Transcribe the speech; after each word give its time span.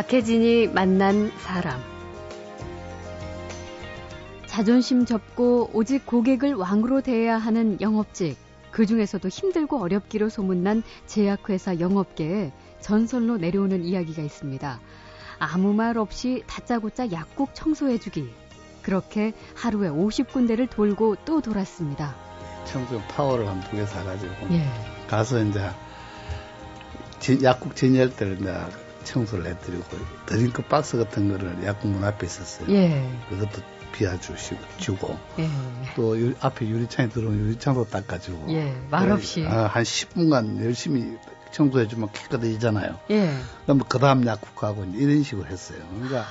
박혜진이 0.00 0.66
만난 0.74 1.32
사람. 1.38 1.80
자존심 4.44 5.06
접고 5.06 5.70
오직 5.72 6.04
고객을 6.04 6.52
왕으로 6.52 7.00
대해야 7.00 7.38
하는 7.38 7.80
영업직. 7.80 8.36
그 8.70 8.84
중에서도 8.84 9.26
힘들고 9.26 9.80
어렵기로 9.80 10.28
소문난 10.28 10.82
제약회사 11.06 11.80
영업계에 11.80 12.52
전설로 12.80 13.38
내려오는 13.38 13.86
이야기가 13.86 14.20
있습니다. 14.20 14.80
아무 15.38 15.72
말 15.72 15.96
없이 15.96 16.42
다짜고짜 16.46 17.10
약국 17.12 17.54
청소해주기. 17.54 18.28
그렇게 18.82 19.32
하루에 19.54 19.88
50군데를 19.88 20.68
돌고 20.68 21.16
또 21.24 21.40
돌았습니다. 21.40 22.14
청소 22.66 23.00
타워를 23.08 23.48
한 23.48 23.62
두 23.62 23.70
개 23.70 23.86
사가지고 23.86 24.30
예. 24.50 24.66
가서 25.08 25.42
이제 25.42 25.70
진- 27.18 27.42
약국 27.42 27.74
진열대를 27.74 28.36
내가 28.40 28.68
청소를 29.06 29.46
해드리고 29.46 29.84
드링크 30.26 30.62
박스 30.62 30.98
같은 30.98 31.28
거를 31.30 31.56
약국 31.64 31.88
문 31.88 32.04
앞에 32.04 32.26
있었어요. 32.26 32.68
예. 32.74 33.08
그것도 33.30 33.62
비워주시고 33.92 34.60
주고 34.78 35.18
예. 35.38 35.48
또 35.94 36.18
유- 36.20 36.34
앞에 36.40 36.66
유리창이 36.68 37.08
더러우면 37.08 37.38
유리창도 37.40 37.86
닦아주고 37.86 38.52
예. 38.52 38.76
말없이. 38.90 39.46
아, 39.46 39.66
한 39.66 39.82
10분간 39.82 40.62
열심히 40.62 41.16
청소해주면 41.52 42.10
깨끗해지잖아요. 42.12 42.98
예. 43.12 43.32
그럼 43.64 43.78
그 43.88 43.98
다음 43.98 44.26
약국 44.26 44.54
가고 44.56 44.84
이런 44.84 45.22
식으로 45.22 45.46
했어요. 45.48 45.78
그러니까 45.94 46.24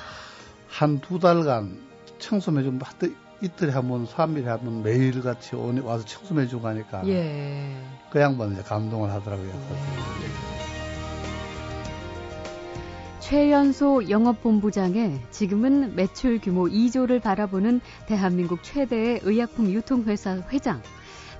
한 0.70 1.00
두 1.00 1.18
달간 1.20 1.80
청소해 2.20 2.62
주면 2.64 2.82
하여튼 2.84 3.16
이틀에 3.42 3.72
한 3.72 3.88
번, 3.90 4.06
3일에 4.08 4.46
한 4.46 4.60
번 4.60 4.84
매일 4.84 5.22
같이 5.24 5.52
오니- 5.52 5.84
와서 5.84 6.06
청소해 6.06 6.48
주고 6.48 6.68
하니까 6.68 7.02
예. 7.08 7.76
그 8.12 8.20
양반은 8.20 8.54
이제 8.54 8.62
감동을 8.64 9.10
하더라고요. 9.12 10.55
최연소 13.26 14.08
영업본부장에 14.08 15.20
지금은 15.32 15.96
매출 15.96 16.40
규모 16.40 16.66
2조를 16.66 17.20
바라보는 17.24 17.82
대한민국 18.06 18.62
최대의 18.62 19.22
의약품 19.24 19.72
유통회사 19.72 20.44
회장. 20.52 20.84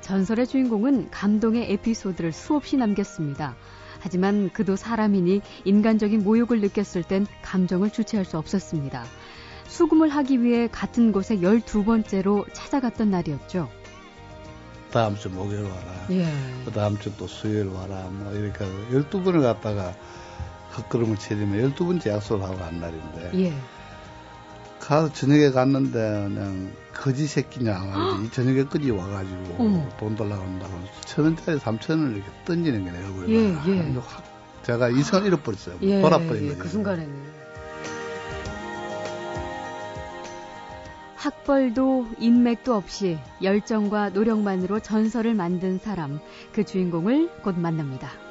전설의 0.02 0.48
주인공은 0.48 1.12
감동의 1.12 1.72
에피소드를 1.74 2.32
수없이 2.32 2.76
남겼습니다. 2.78 3.56
하지만 4.00 4.50
그도 4.52 4.76
사람이니 4.76 5.42
인간적인 5.66 6.24
모욕을 6.24 6.60
느꼈을 6.60 7.04
땐 7.04 7.28
감정을 7.44 7.92
주체할 7.92 8.26
수 8.26 8.40
없었습니다. 8.40 9.06
수금을 9.68 10.10
하기 10.10 10.42
위해 10.42 10.68
같은 10.72 11.12
곳에 11.12 11.38
12번째로 11.38 12.52
찾아갔던 12.52 13.12
날이었죠. 13.12 13.70
다음 14.92 15.16
주 15.18 15.30
목요일 15.30 15.66
와라. 15.66 16.08
예. 16.10 16.26
그 16.66 16.72
다음 16.72 16.98
주 16.98 17.16
또 17.16 17.28
수요일 17.28 17.68
와라. 17.68 18.10
뭐 18.12 18.34
이렇게 18.34 18.66
12번을 18.90 19.44
갔다가 19.44 19.94
헛걸음을 20.78 21.18
치르면 21.18 21.74
12번째 21.74 22.10
약속을 22.10 22.44
하고 22.44 22.58
간 22.58 22.80
날인데 22.80 23.32
예. 23.36 23.54
가서 24.80 25.12
저녁에 25.12 25.50
갔는데 25.52 26.00
그냥 26.00 26.72
거지 26.94 27.28
새끼냐 27.28 27.80
말이지 27.80 28.26
이 28.26 28.32
저녁에까지 28.32 28.92
와가지고 28.92 29.56
어머. 29.58 29.90
돈 29.98 30.16
달라고 30.16 30.42
한다고 30.44 30.74
천 31.06 31.26
원짜리 31.26 31.60
삼천 31.60 32.00
원을 32.00 32.18
이렇게 32.18 32.30
던지는 32.46 32.86
게 32.86 32.92
내가 32.92 33.08
얼굴에 33.08 33.34
예, 33.34 33.52
막 33.52 33.68
예. 33.68 33.94
확 34.00 34.24
제가 34.64 34.90
이성을 34.90 35.26
잃어버렸어요 35.26 35.78
예. 35.82 36.02
돌아버린 36.02 36.46
예, 36.46 36.50
거죠 36.50 36.60
그 36.60 36.68
순간에는. 36.70 37.36
학벌도 41.16 42.06
인맥도 42.20 42.76
없이 42.76 43.18
열정과 43.42 44.10
노력만으로 44.10 44.80
전설을 44.80 45.34
만든 45.34 45.80
사람, 45.80 46.20
그 46.54 46.64
주인공을 46.64 47.42
곧 47.42 47.58
만납니다. 47.58 48.25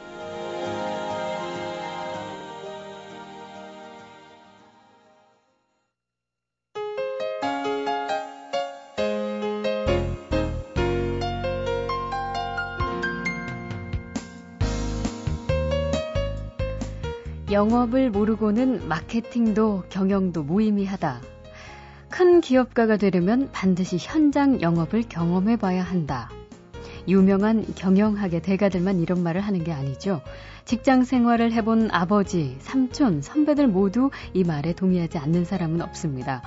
영업을 17.64 18.10
모르고는 18.10 18.88
마케팅도 18.88 19.84
경영도 19.88 20.42
무의미하다. 20.42 21.22
큰 22.10 22.42
기업가가 22.42 22.98
되려면 22.98 23.48
반드시 23.52 23.97
현장 23.98 24.60
영업을 24.60 25.02
경험해 25.08 25.56
봐야 25.56 25.82
한다. 25.82 26.28
유명한 27.08 27.64
경영학의 27.75 28.42
대가들만 28.42 29.00
이런 29.00 29.22
말을 29.22 29.41
하는 29.41 29.64
게 29.64 29.72
아니죠. 29.72 30.20
직장 30.66 31.04
생활을 31.04 31.52
해본 31.52 31.88
아버지, 31.91 32.54
삼촌, 32.58 33.22
선배들 33.22 33.66
모두 33.66 34.10
이 34.34 34.44
말에 34.44 34.75
동의하지 34.75 35.16
않는 35.16 35.46
사람은 35.46 35.81
없습니다. 35.81 36.42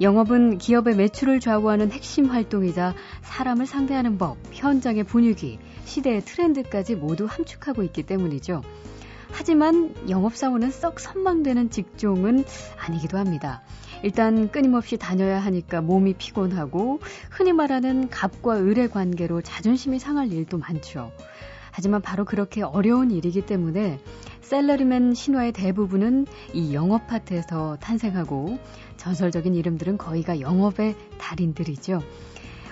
영업은 0.00 0.58
기업의 0.58 0.96
매출을 0.96 1.38
좌우하는 1.38 1.92
핵심 1.92 2.32
활동이자 2.32 2.94
사람을 3.22 3.64
상대하는 3.64 4.18
법, 4.18 4.38
현장의 4.50 5.04
분위기, 5.04 5.60
시대의 5.84 6.22
트렌드까지 6.22 6.96
모두 6.96 7.26
함축하고 7.26 7.84
있기 7.84 8.02
때문이죠. 8.02 8.62
하지만 9.30 9.94
영업사원은 10.08 10.70
썩 10.70 11.00
선망되는 11.00 11.70
직종은 11.70 12.44
아니기도 12.78 13.18
합니다. 13.18 13.62
일단 14.02 14.50
끊임없이 14.50 14.96
다녀야 14.96 15.38
하니까 15.40 15.80
몸이 15.80 16.14
피곤하고 16.14 17.00
흔히 17.30 17.52
말하는 17.52 18.08
갑과 18.08 18.58
을의 18.58 18.90
관계로 18.90 19.42
자존심이 19.42 19.98
상할 19.98 20.32
일도 20.32 20.58
많죠. 20.58 21.12
하지만 21.70 22.02
바로 22.02 22.24
그렇게 22.24 22.62
어려운 22.62 23.10
일이기 23.10 23.46
때문에 23.46 24.00
셀러리맨 24.40 25.14
신화의 25.14 25.52
대부분은 25.52 26.26
이 26.54 26.74
영업 26.74 27.06
파트에서 27.06 27.76
탄생하고 27.80 28.58
전설적인 28.96 29.54
이름들은 29.54 29.98
거의가 29.98 30.40
영업의 30.40 30.96
달인들이죠. 31.18 32.02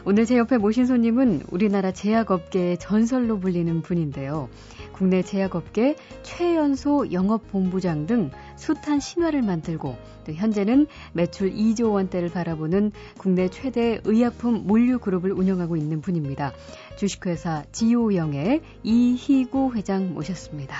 오늘 0.05 0.25
제 0.25 0.39
옆에 0.39 0.56
모신 0.56 0.87
손님은 0.87 1.43
우리나라 1.50 1.93
제약업계의 1.93 2.78
전설로 2.78 3.41
불리는 3.41 3.83
분인데요. 3.83 4.49
국내 4.97 5.23
제약업계 5.23 5.97
최연소 6.23 7.12
영업본부장 7.12 8.07
등 8.07 8.31
숱한 8.57 8.99
신화를 8.99 9.43
만들고 9.43 9.95
또 10.25 10.33
현재는 10.33 10.87
매출 11.12 11.53
2조 11.53 11.93
원대를 11.93 12.31
바라보는 12.31 12.93
국내 13.19 13.49
최대 13.51 14.01
의약품 14.05 14.67
물류 14.67 14.99
그룹을 14.99 15.33
운영하고 15.33 15.77
있는 15.77 16.01
분입니다. 16.01 16.55
주식회사 16.97 17.65
지오영의 17.73 18.62
이희구 18.84 19.73
회장 19.75 20.15
모셨습니다. 20.15 20.75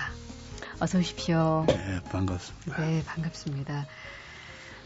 어서 0.81 0.98
오십시오. 0.98 1.66
네, 1.69 2.00
반갑습니다. 2.10 2.87
네, 2.87 3.03
반갑습니다. 3.04 3.87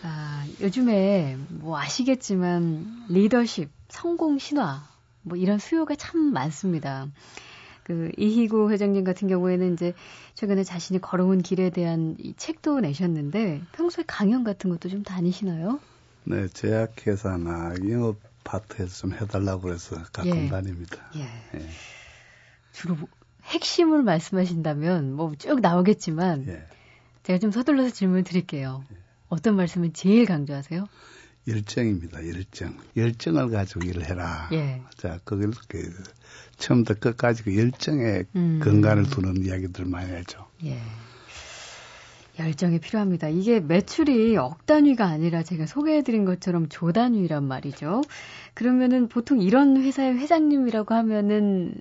아, 0.02 0.46
요즘에 0.60 1.36
뭐 1.50 1.78
아시겠지만 1.78 3.06
리더십, 3.08 3.70
성공 3.88 4.38
신화 4.38 4.82
뭐 5.22 5.36
이런 5.36 5.60
수요가 5.60 5.94
참 5.94 6.32
많습니다. 6.32 7.06
그 7.90 8.12
이희구 8.16 8.70
회장님 8.70 9.02
같은 9.02 9.26
경우에는 9.26 9.72
이제 9.72 9.94
최근에 10.34 10.62
자신이 10.62 11.00
걸어온 11.00 11.42
길에 11.42 11.70
대한 11.70 12.14
이 12.20 12.34
책도 12.36 12.78
내셨는데 12.80 13.62
평소에 13.72 14.04
강연 14.06 14.44
같은 14.44 14.70
것도 14.70 14.88
좀 14.88 15.02
다니시나요? 15.02 15.80
네, 16.22 16.46
제약회사나 16.46 17.74
영업 17.90 18.18
파트에서 18.44 18.94
좀 19.08 19.12
해달라고 19.12 19.62
그래서 19.62 19.96
가끔 20.12 20.44
예. 20.44 20.48
다닙니다. 20.48 20.98
예. 21.16 21.22
예. 21.58 21.66
주로 22.72 22.94
뭐 22.94 23.08
핵심을 23.42 24.04
말씀하신다면 24.04 25.12
뭐 25.14 25.32
쭉 25.36 25.60
나오겠지만 25.60 26.46
예. 26.46 26.62
제가 27.24 27.40
좀 27.40 27.50
서둘러서 27.50 27.90
질문 27.90 28.22
드릴게요. 28.22 28.84
어떤 29.28 29.56
말씀을 29.56 29.92
제일 29.92 30.26
강조하세요? 30.26 30.86
열정입니다. 31.50 32.26
열정. 32.28 32.76
열정을 32.96 33.50
가지고 33.50 33.84
일을 33.84 34.08
해라. 34.08 34.48
예. 34.52 34.82
자, 34.96 35.18
그걸 35.24 35.52
그 35.68 35.92
처음부터 36.56 36.98
끝까지 36.98 37.42
그 37.44 37.56
열정에 37.56 38.24
음. 38.36 38.60
건강을 38.62 39.10
두는 39.10 39.44
이야기들 39.44 39.84
많이 39.84 40.12
하죠. 40.12 40.46
예. 40.64 40.78
열정이 42.38 42.78
필요합니다. 42.78 43.28
이게 43.28 43.60
매출이 43.60 44.36
억 44.36 44.64
단위가 44.64 45.06
아니라 45.06 45.42
제가 45.42 45.66
소개해드린 45.66 46.24
것처럼 46.24 46.68
조 46.68 46.92
단위란 46.92 47.44
말이죠. 47.44 48.02
그러면은 48.54 49.08
보통 49.08 49.42
이런 49.42 49.76
회사의 49.76 50.14
회장님이라고 50.18 50.94
하면은 50.94 51.74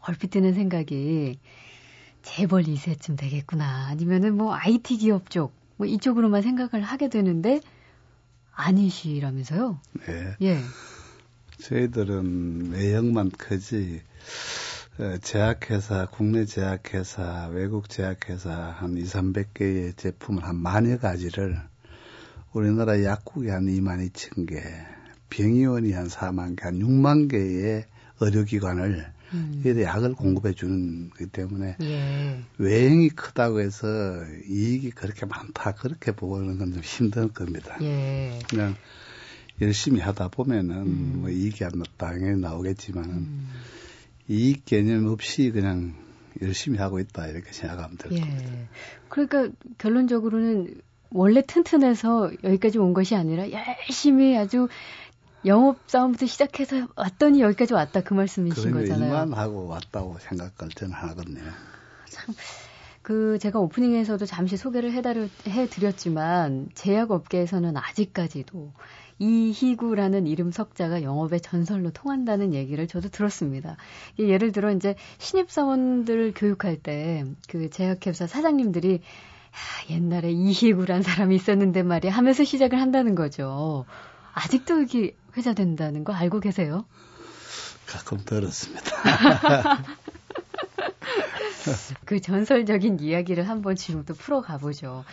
얼핏 0.00 0.30
드는 0.30 0.54
생각이 0.54 1.38
재벌 2.22 2.62
2세쯤 2.62 3.18
되겠구나. 3.18 3.88
아니면은 3.88 4.36
뭐 4.36 4.54
IT 4.54 4.96
기업 4.98 5.30
쪽, 5.30 5.52
뭐 5.76 5.86
이쪽으로만 5.86 6.42
생각을 6.42 6.84
하게 6.84 7.08
되는데 7.08 7.60
아니시라면서요? 8.56 9.78
네. 10.06 10.36
예. 10.42 10.60
저희들은 11.58 12.72
외형만 12.72 13.30
크지, 13.30 14.02
어, 14.98 15.18
제약회사, 15.22 16.08
국내 16.10 16.44
제약회사, 16.44 17.48
외국 17.52 17.88
제약회사 17.88 18.50
한 18.50 18.96
2, 18.96 19.04
300개의 19.04 19.96
제품을 19.96 20.44
한 20.44 20.56
만여 20.56 20.98
가지를 20.98 21.60
우리나라 22.52 23.02
약국이 23.02 23.48
한 23.48 23.66
2만 23.66 24.10
2천 24.10 24.48
개, 24.48 24.62
병의원이 25.28 25.92
한 25.92 26.08
4만 26.08 26.56
개, 26.56 26.64
한 26.64 26.78
6만 26.78 27.30
개의 27.30 27.84
의료기관을 28.20 29.15
음. 29.32 29.62
이래 29.64 29.82
약을 29.82 30.14
공급해 30.14 30.52
주는 30.52 31.10
거기 31.10 31.26
때문에 31.26 31.76
예. 31.80 32.42
외형이 32.58 33.10
크다고 33.10 33.60
해서 33.60 33.86
이익이 34.48 34.90
그렇게 34.90 35.26
많다 35.26 35.72
그렇게 35.74 36.12
보는 36.12 36.58
건 36.58 36.72
좀 36.72 36.82
힘든 36.82 37.32
겁니다. 37.32 37.76
예. 37.82 38.38
그냥 38.48 38.74
열심히 39.60 40.00
하다 40.00 40.28
보면은 40.28 40.76
음. 40.76 41.12
뭐 41.20 41.30
이익이 41.30 41.64
안 41.64 41.70
당연히 41.96 42.40
나오겠지만은 42.40 43.10
음. 43.10 43.48
이익 44.28 44.64
개념 44.64 45.06
없이 45.06 45.50
그냥 45.50 45.94
열심히 46.42 46.78
하고 46.78 46.98
있다 47.00 47.28
이렇게 47.28 47.52
생각하면 47.52 47.96
될 47.96 48.12
예. 48.12 48.20
겁니다. 48.20 48.50
그러니까 49.08 49.48
결론적으로는 49.78 50.80
원래 51.10 51.42
튼튼해서 51.42 52.30
여기까지 52.44 52.78
온 52.78 52.92
것이 52.92 53.14
아니라 53.14 53.46
열심히 53.50 54.36
아주 54.36 54.68
영업 55.44 55.78
싸움부터 55.86 56.26
시작해서 56.26 56.88
왔더니 56.96 57.40
여기까지 57.40 57.74
왔다 57.74 58.00
그 58.00 58.14
말씀이신 58.14 58.72
거잖아요. 58.72 59.04
일만 59.12 59.32
하고 59.32 59.66
왔다고 59.68 60.18
생각할 60.18 60.70
때는 60.74 60.92
하거든요. 60.94 61.40
참. 62.08 62.34
그 63.02 63.38
제가 63.38 63.60
오프닝에서도 63.60 64.26
잠시 64.26 64.56
소개를 64.56 64.90
해달, 64.92 65.28
해드렸지만 65.46 66.70
제약업계에서는 66.74 67.76
아직까지도 67.76 68.72
이희구라는 69.20 70.26
이름 70.26 70.50
석자가 70.50 71.02
영업의 71.02 71.40
전설로 71.40 71.90
통한다는 71.90 72.52
얘기를 72.52 72.88
저도 72.88 73.08
들었습니다. 73.08 73.76
예를 74.18 74.50
들어 74.50 74.72
이제 74.72 74.96
신입사원들 75.18 76.32
교육할 76.34 76.76
때 76.78 77.24
그 77.48 77.70
제약회사 77.70 78.26
사장님들이 78.26 78.94
야, 78.94 79.94
옛날에 79.94 80.32
이희구란 80.32 81.02
사람이 81.02 81.36
있었는데 81.36 81.84
말이야 81.84 82.10
하면서 82.12 82.42
시작을 82.44 82.80
한다는 82.80 83.14
거죠. 83.14 83.84
아직도 84.36 84.82
여기 84.82 85.16
회자 85.36 85.54
된다는 85.54 86.04
거 86.04 86.12
알고 86.12 86.38
계세요? 86.40 86.84
가끔 87.86 88.18
들었습니다. 88.24 88.84
그 92.04 92.20
전설적인 92.20 93.00
이야기를 93.00 93.48
한번 93.48 93.76
지금부터 93.76 94.12
풀어가 94.12 94.58
보죠. 94.58 95.06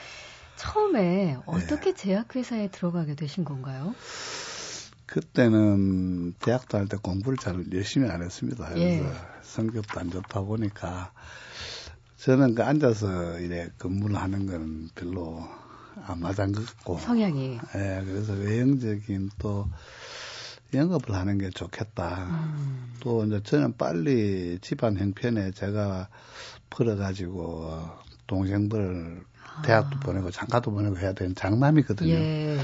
처음에 0.58 1.38
어떻게 1.46 1.92
네. 1.92 1.94
제약회사에 1.94 2.68
들어가게 2.70 3.16
되신 3.16 3.46
건가요? 3.46 3.96
그때는 5.06 6.34
대학 6.34 6.68
다닐 6.68 6.90
때 6.90 6.98
공부를 6.98 7.38
잘 7.38 7.64
열심히 7.72 8.10
안 8.10 8.22
했습니다. 8.22 8.68
그래서 8.70 9.06
예. 9.06 9.12
성적도 9.42 10.02
안 10.02 10.12
좋다 10.12 10.42
보니까 10.42 11.14
저는 12.18 12.56
그 12.56 12.64
앉아서 12.64 13.40
이래 13.40 13.70
근무를 13.78 14.18
하는 14.18 14.48
건 14.48 14.90
별로 14.96 15.48
안 16.06 16.20
맞은 16.20 16.52
것 16.52 16.66
같고. 16.66 17.00
성향이. 17.00 17.60
예, 17.76 18.02
그래서 18.06 18.34
외형적인 18.34 19.32
또 19.40 19.68
영업을 20.74 21.14
하는 21.16 21.38
게 21.38 21.50
좋겠다. 21.50 22.26
음. 22.26 22.94
또 23.00 23.26
이제 23.26 23.42
저는 23.44 23.78
빨리 23.78 24.58
집안 24.62 24.98
형편에 24.98 25.52
제가 25.52 26.10
풀어가지고 26.70 27.90
동생들 28.28 29.24
대학도 29.64 29.98
아. 29.98 30.00
보내고 30.00 30.32
장가도 30.32 30.72
보내고 30.72 30.98
해야 30.98 31.14
되는 31.14 31.36
장남이거든요. 31.36 32.12
예. 32.12 32.60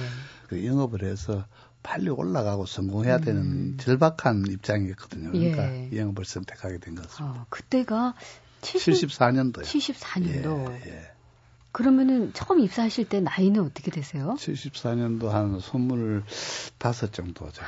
그 0.48 0.66
영업을 0.66 1.04
해서 1.04 1.46
빨리 1.84 2.10
올라가고 2.10 2.66
성공해야 2.66 3.18
음. 3.18 3.22
되는 3.22 3.78
절박한 3.78 4.46
입장이었거든요. 4.50 5.32
그러니까 5.32 5.64
예. 5.72 5.90
영업을 5.96 6.26
선택하게 6.26 6.80
된 6.80 6.96
것입니다. 6.96 7.42
어, 7.42 7.46
그때가 7.50 8.16
70, 8.62 9.10
74년도요. 9.10 9.62
74년도. 9.64 10.72
예, 10.72 10.90
예. 10.90 11.12
그러면은 11.72 12.34
처음 12.34 12.60
입사하실 12.60 13.10
때 13.10 13.20
나이는 13.20 13.62
어떻게 13.62 13.92
되세요? 13.92 14.36
74년도 14.38 15.28
한 15.28 15.60
25 15.60 17.12
정도죠. 17.12 17.64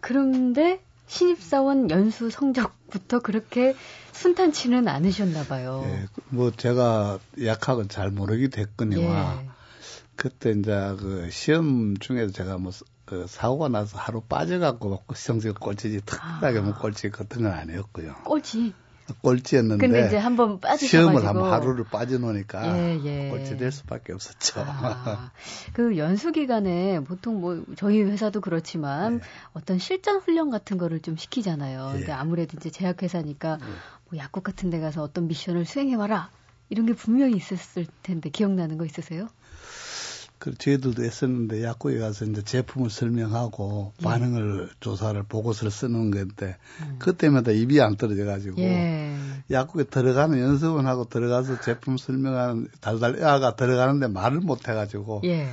그런데 0.00 0.82
신입사원 1.06 1.90
연수 1.90 2.30
성적부터 2.30 3.20
그렇게 3.20 3.74
순탄치는 4.12 4.88
않으셨나 4.88 5.44
봐요. 5.44 5.82
예, 5.86 6.06
뭐 6.30 6.50
제가 6.50 7.20
약학은 7.42 7.88
잘 7.88 8.10
모르기도 8.10 8.60
했거니와 8.60 9.40
예. 9.42 9.48
그때 10.16 10.50
이제 10.50 10.96
그 10.98 11.28
시험 11.30 11.96
중에도 11.96 12.32
제가 12.32 12.58
뭐 12.58 12.72
그 13.06 13.26
사고가 13.28 13.68
나서 13.68 13.96
하루 13.96 14.20
빠져갖고 14.20 15.00
성적 15.14 15.58
꼴찌지 15.60 16.00
특별하게 16.04 16.58
아. 16.58 16.62
뭐 16.62 16.74
꼴찌 16.74 17.10
같은 17.10 17.44
건 17.44 17.52
아니었고요. 17.52 18.16
꼴찌? 18.24 18.74
꼴찌였는데 19.22 19.86
근데 19.86 20.06
이제 20.06 20.16
한번 20.16 20.60
빠지셔 20.60 20.88
시험을 20.88 21.24
한번 21.24 21.52
하루를 21.52 21.84
빠져놓으니까 21.84 22.78
예, 22.78 23.00
예. 23.04 23.28
꼴찌 23.30 23.56
될 23.56 23.72
수밖에 23.72 24.12
없었죠. 24.12 24.60
아, 24.66 25.30
그 25.72 25.96
연수 25.96 26.32
기간에 26.32 27.00
보통 27.00 27.40
뭐 27.40 27.64
저희 27.76 28.02
회사도 28.02 28.40
그렇지만 28.40 29.14
예. 29.14 29.20
어떤 29.52 29.78
실전 29.78 30.18
훈련 30.18 30.50
같은 30.50 30.78
거를 30.78 31.00
좀 31.00 31.16
시키잖아요. 31.16 31.92
예. 31.94 31.98
근데 31.98 32.12
아무래도 32.12 32.56
이제 32.56 32.70
제약회사니까 32.70 33.58
예. 33.60 33.66
뭐 34.10 34.18
약국 34.18 34.42
같은 34.42 34.70
데 34.70 34.80
가서 34.80 35.02
어떤 35.02 35.28
미션을 35.28 35.64
수행해 35.64 35.94
와라 35.94 36.30
이런 36.68 36.86
게 36.86 36.94
분명히 36.94 37.36
있었을 37.36 37.86
텐데 38.02 38.30
기억나는 38.30 38.78
거 38.78 38.84
있으세요? 38.84 39.28
그 40.38 40.54
저희들도 40.56 41.02
했었는데 41.02 41.62
약국에 41.64 41.98
가서 41.98 42.24
이제 42.26 42.42
제품을 42.42 42.90
설명하고 42.90 43.92
예. 44.00 44.04
반응을 44.04 44.70
조사를 44.80 45.20
보고서를 45.22 45.70
쓰는 45.70 46.10
건데 46.10 46.56
음. 46.82 46.96
그때마다 46.98 47.52
입이 47.52 47.80
안 47.80 47.96
떨어져 47.96 48.24
가지고 48.24 48.60
예. 48.60 49.16
약국에 49.50 49.84
들어가는 49.84 50.38
연습은 50.38 50.86
하고 50.86 51.08
들어가서 51.08 51.60
제품 51.60 51.96
설명하는 51.96 52.68
달달 52.80 53.16
애가 53.16 53.56
들어가는데 53.56 54.08
말을 54.08 54.40
못 54.40 54.68
해 54.68 54.74
가지고 54.74 55.22
예. 55.24 55.48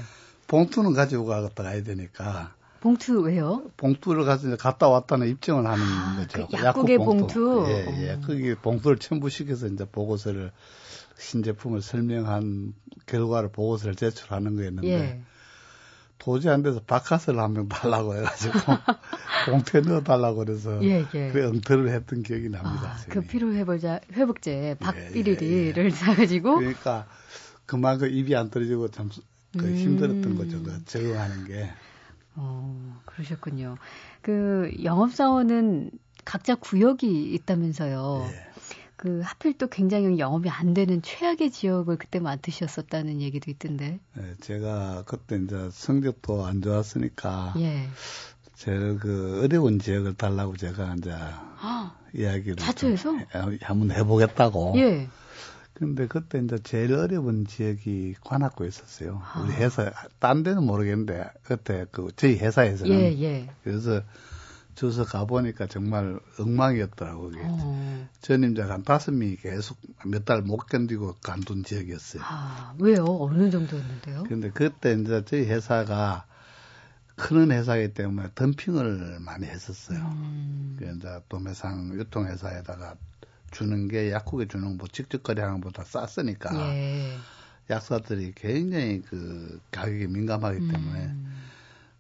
봉투는 0.48 0.94
가지고 0.94 1.26
가겠다 1.26 1.64
가야 1.64 1.82
되니까 1.84 2.52
봉투 2.82 3.22
왜요? 3.22 3.64
봉투를 3.78 4.26
가서 4.26 4.48
이제 4.48 4.58
갔다 4.58 4.90
왔다는 4.90 5.30
입증을 5.30 5.66
하는 5.66 5.82
아, 5.86 6.18
거죠. 6.18 6.48
그 6.48 6.58
약국의 6.62 6.96
약국 6.96 7.06
봉투. 7.06 7.40
봉투. 7.56 7.66
예, 7.72 8.10
예. 8.10 8.20
거기 8.26 8.54
봉투를 8.56 8.98
첨부시켜서 8.98 9.68
이제 9.68 9.86
보고서를 9.86 10.52
신제품을 11.18 11.82
설명한 11.82 12.74
결과를 13.06 13.52
보고서를 13.52 13.96
제출하는 13.96 14.56
거였는데 14.56 14.88
예. 14.90 15.22
도저히 16.20 16.54
안 16.54 16.64
돼서 16.64 16.80
바카스를 16.86 17.40
한 17.40 17.54
명 17.54 17.68
달라고 17.68 18.16
해가지고 18.16 18.54
봉투에 19.46 19.82
넣어달라고 19.82 20.38
그래서 20.38 20.82
예, 20.84 21.06
예. 21.14 21.32
그 21.32 21.40
응터를 21.40 21.90
했던 21.90 22.24
기억이 22.24 22.50
납니다. 22.50 22.94
아, 22.94 23.06
그 23.10 23.22
피로 23.22 23.54
회복자 23.54 24.00
회복제 24.14 24.78
박비리리를 24.80 25.44
예, 25.44 25.82
예, 25.82 25.86
예. 25.86 25.90
사가지고 25.90 26.60
그러니까 26.60 27.08
그만큼 27.66 28.10
입이 28.10 28.36
안 28.36 28.50
떨어지고 28.50 28.88
참그 28.90 29.14
음. 29.58 29.76
힘들었던 29.76 30.36
거죠. 30.36 30.64
그 30.64 30.84
적응하는 30.86 31.46
게. 31.46 31.70
어 32.36 33.02
그러셨군요. 33.06 33.78
그 34.22 34.72
영업사원은 34.84 35.92
각자 36.26 36.56
구역이 36.56 37.34
있다면서요. 37.34 38.30
예. 38.32 38.53
그 39.04 39.20
하필 39.22 39.58
또 39.58 39.68
굉장히 39.68 40.18
영업이 40.18 40.48
안 40.48 40.74
되는 40.74 41.02
최악의 41.02 41.52
지역을 41.52 41.98
그때 41.98 42.20
맡으셨었다는 42.20 43.20
얘기도 43.20 43.52
있던데. 43.52 44.00
네, 44.14 44.34
제가 44.40 45.04
그때 45.06 45.36
이제 45.36 45.70
성적도 45.74 46.46
안 46.46 46.62
좋았으니까 46.62 47.54
예. 47.58 47.90
제일 48.56 48.98
그 49.00 49.42
어려운 49.44 49.80
지역을 49.80 50.14
달라고 50.14 50.56
제가 50.56 50.96
이제 50.98 51.12
아, 51.14 51.98
이야기를 52.14 52.56
자초해서 52.56 53.14
한번 53.60 53.92
해보겠다고. 53.92 54.76
예. 54.78 55.10
근데 55.74 56.08
그때 56.08 56.40
이제 56.40 56.58
제일 56.64 56.94
어려운 56.94 57.46
지역이 57.46 58.16
관악구였었어요. 58.22 59.22
아. 59.22 59.42
우리 59.42 59.52
회사 59.52 59.92
딴 60.20 60.44
데는 60.44 60.64
모르겠는데 60.64 61.26
그때 61.44 61.86
그 61.92 62.08
저희 62.16 62.38
회사에서는 62.38 62.98
예, 62.98 63.22
예. 63.22 63.50
그래서 63.66 64.02
주서 64.76 65.04
가보니까 65.06 65.68
정말 65.68 66.20
엉망이었더라고요. 66.40 67.30
그게. 67.30 67.42
어. 67.46 68.08
전임자가 68.22 68.74
한 68.74 68.84
다섯 68.84 69.12
명이 69.14 69.36
계속 69.38 69.78
몇 70.06 70.26
달 70.26 70.42
못 70.42 70.66
견디고 70.68 71.16
간둔 71.22 71.64
지역이었어요. 71.64 72.24
아, 72.26 72.74
왜요? 72.80 73.06
어느 73.20 73.50
정도였는데요? 73.50 74.24
근데 74.24 74.50
그때 74.52 74.94
이제 74.94 75.24
저희 75.26 75.46
회사가 75.46 76.26
큰 77.16 77.52
회사이기 77.52 77.94
때문에 77.94 78.30
덤핑을 78.36 79.20
많이 79.20 79.46
했었어요. 79.46 80.00
음. 80.00 80.76
그 80.80 80.86
이제 80.98 81.20
도매상 81.30 81.94
유통회사에다가 81.94 82.96
주는 83.52 83.88
게 83.88 84.12
약국에 84.12 84.48
주는 84.48 84.78
뭐 84.78 84.88
직접 84.92 85.22
거래하는 85.22 85.62
것보다 85.62 85.84
쌌으니까 85.84 86.50
예. 86.76 87.16
약사들이 87.70 88.34
굉장히 88.36 89.02
그 89.04 89.62
가격에 89.72 90.08
민감하기 90.08 90.58
때문에 90.68 91.00
음. 91.06 91.34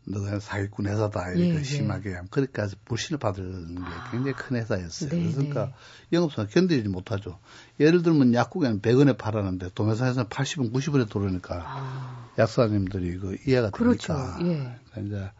너가 0.05 0.39
사기꾼 0.39 0.87
회사다 0.87 1.31
이렇게 1.31 1.59
예, 1.59 1.63
심하게 1.63 2.11
예. 2.11 2.19
그렇게까지 2.29 2.75
불신을 2.85 3.19
받는 3.19 3.75
게 3.75 3.81
굉장히 4.11 4.33
큰 4.33 4.57
회사였어요. 4.57 5.09
네, 5.09 5.31
그러니까 5.31 5.65
네. 5.67 5.73
영업사가 6.13 6.49
견디지 6.49 6.89
못하죠. 6.89 7.39
예를 7.79 8.03
들면 8.03 8.33
약국에는 8.33 8.81
100원에 8.81 9.17
팔았는데 9.17 9.69
도매상에서는 9.75 10.27
80원, 10.27 10.73
90원에 10.73 11.09
들어오니까 11.09 11.63
아. 11.65 12.29
약사님들이 12.37 13.17
그 13.17 13.37
이해가 13.47 13.69
그렇죠. 13.69 14.13
되니까. 14.13 14.39
예. 14.41 14.79
그러니까 14.91 15.01
이제 15.01 15.31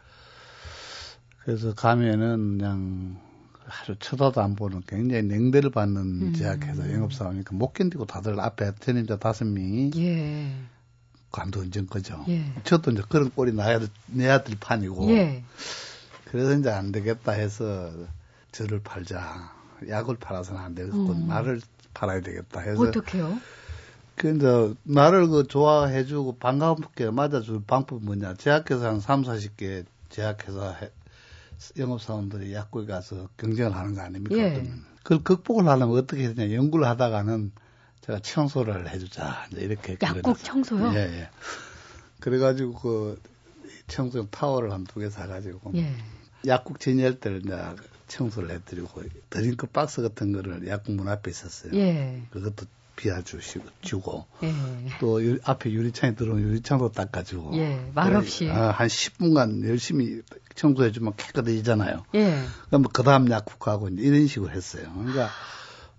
그래서 1.44 1.74
가면은 1.74 2.58
그냥 2.58 3.20
하루 3.66 3.96
쳐다도 3.98 4.40
안 4.40 4.56
보는 4.56 4.82
굉장히 4.86 5.22
냉대를 5.24 5.70
받는 5.70 6.00
음. 6.00 6.32
제약회사 6.34 6.90
영업사원이니까 6.92 7.54
못 7.54 7.72
견디고 7.72 8.06
다들 8.06 8.38
앞에 8.40 8.72
전임자 8.80 9.18
다섯 9.18 9.44
명이 9.46 9.90
예. 9.96 10.54
관도운전 11.34 11.88
거죠. 11.88 12.24
예. 12.28 12.44
저도 12.62 12.92
이제 12.92 13.02
그런 13.08 13.30
꼴이 13.30 13.52
나야, 13.52 13.80
내 14.06 14.28
아들 14.28 14.56
판이고. 14.58 15.10
예. 15.10 15.42
그래서 16.26 16.54
이제 16.54 16.70
안 16.70 16.92
되겠다 16.92 17.32
해서 17.32 17.92
저를 18.52 18.80
팔자. 18.82 19.52
약을 19.88 20.16
팔아서는 20.16 20.60
안 20.60 20.74
되겠고 20.76 21.10
음. 21.10 21.26
나를 21.26 21.60
팔아야 21.92 22.20
되겠다 22.20 22.60
해서 22.60 22.80
어떻게요? 22.80 23.38
그 24.14 24.34
이제 24.34 24.74
나를 24.84 25.28
그 25.28 25.46
좋아해주고 25.48 26.36
반갑게 26.36 27.10
맞아줄 27.10 27.64
방법은 27.66 28.04
뭐냐? 28.04 28.34
제약회사 28.34 28.86
한 28.86 29.00
3, 29.00 29.22
40개 29.22 29.84
제약회사 30.10 30.76
영업사원들이 31.76 32.54
약국에 32.54 32.86
가서 32.86 33.28
경쟁을 33.36 33.74
하는 33.74 33.94
거 33.94 34.02
아닙니까? 34.02 34.36
예. 34.36 34.70
그걸 35.02 35.22
극복을 35.24 35.66
하려면 35.66 35.98
어떻게 35.98 36.22
해야 36.22 36.34
되냐? 36.34 36.54
연구를 36.54 36.86
하다가는 36.86 37.50
제가 38.06 38.18
청소를 38.20 38.90
해주자. 38.90 39.46
이제 39.52 39.62
이렇게. 39.62 39.96
약국 40.02 40.42
청소요? 40.42 40.92
예, 40.94 40.98
예. 41.20 41.28
그래가지고 42.20 42.74
그 42.74 43.20
청소용 43.86 44.28
타월을 44.30 44.72
한 44.72 44.84
두 44.86 45.00
개 45.00 45.08
사가지고. 45.10 45.72
예. 45.76 45.94
약국 46.46 46.78
진열대를 46.80 47.40
이제 47.44 47.56
청소를 48.08 48.50
해드리고 48.50 49.02
드링크 49.30 49.66
박스 49.66 50.02
같은 50.02 50.32
거를 50.32 50.66
약국 50.68 50.92
문 50.94 51.08
앞에 51.08 51.30
있었어요. 51.30 51.72
예. 51.74 52.22
그것도 52.30 52.66
비워주시고 52.96 53.64
주고 53.80 54.26
예. 54.42 54.52
또 55.00 55.24
유, 55.24 55.38
앞에 55.42 55.70
유리창이 55.72 56.14
더러운 56.14 56.40
유리창도 56.40 56.92
닦아주고 56.92 57.56
예. 57.56 57.90
말없이 57.94 58.48
아, 58.50 58.70
한 58.70 58.86
10분간 58.86 59.66
열심히 59.66 60.20
청소해주면 60.54 61.14
깨끗해지잖아요. 61.16 62.04
예. 62.14 62.44
그럼 62.68 62.82
그 62.84 63.02
다음 63.02 63.30
약국하고 63.30 63.88
이런 63.88 64.26
식으로 64.26 64.52
했어요. 64.52 64.92
그러니까 64.94 65.30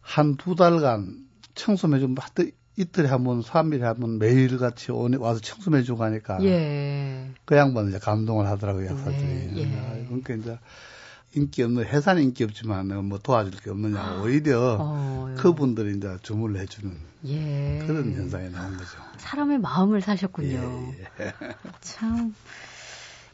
한 0.02 0.38
두 0.38 0.54
달간 0.56 1.25
청소해주면 1.56 2.16
이틀에 2.78 3.08
한 3.08 3.24
번, 3.24 3.42
3일에 3.42 3.80
한 3.82 3.96
번 4.00 4.20
매일 4.20 4.58
같이 4.58 4.92
와서 4.92 5.40
청소해 5.40 5.84
주고 5.84 6.04
하니까 6.04 6.44
예. 6.44 7.30
그 7.46 7.56
양반은 7.56 7.90
이제 7.90 8.00
감동을 8.00 8.46
하더라고요, 8.48 8.88
약사들이. 8.88 9.24
네. 9.24 9.54
예. 9.58 10.06
그러니까 10.08 10.34
이제 10.34 10.60
인기 11.36 11.64
없는 11.64 11.86
회사는 11.86 12.22
인기 12.22 12.44
없지만 12.44 12.88
뭐 13.06 13.18
도와줄 13.20 13.62
게 13.62 13.70
없느냐 13.70 14.00
아. 14.00 14.22
오히려 14.22 14.78
어, 14.80 15.34
그분들이 15.38 15.98
이제 15.98 16.18
주문을 16.22 16.60
해주는 16.62 16.96
예. 17.28 17.84
그런 17.88 18.14
현상이 18.14 18.50
나온 18.52 18.78
거죠. 18.78 18.90
사람의 19.18 19.60
마음을 19.60 20.02
사셨군요. 20.02 20.94
예, 20.98 21.26
예. 21.26 21.34
참 21.82 22.36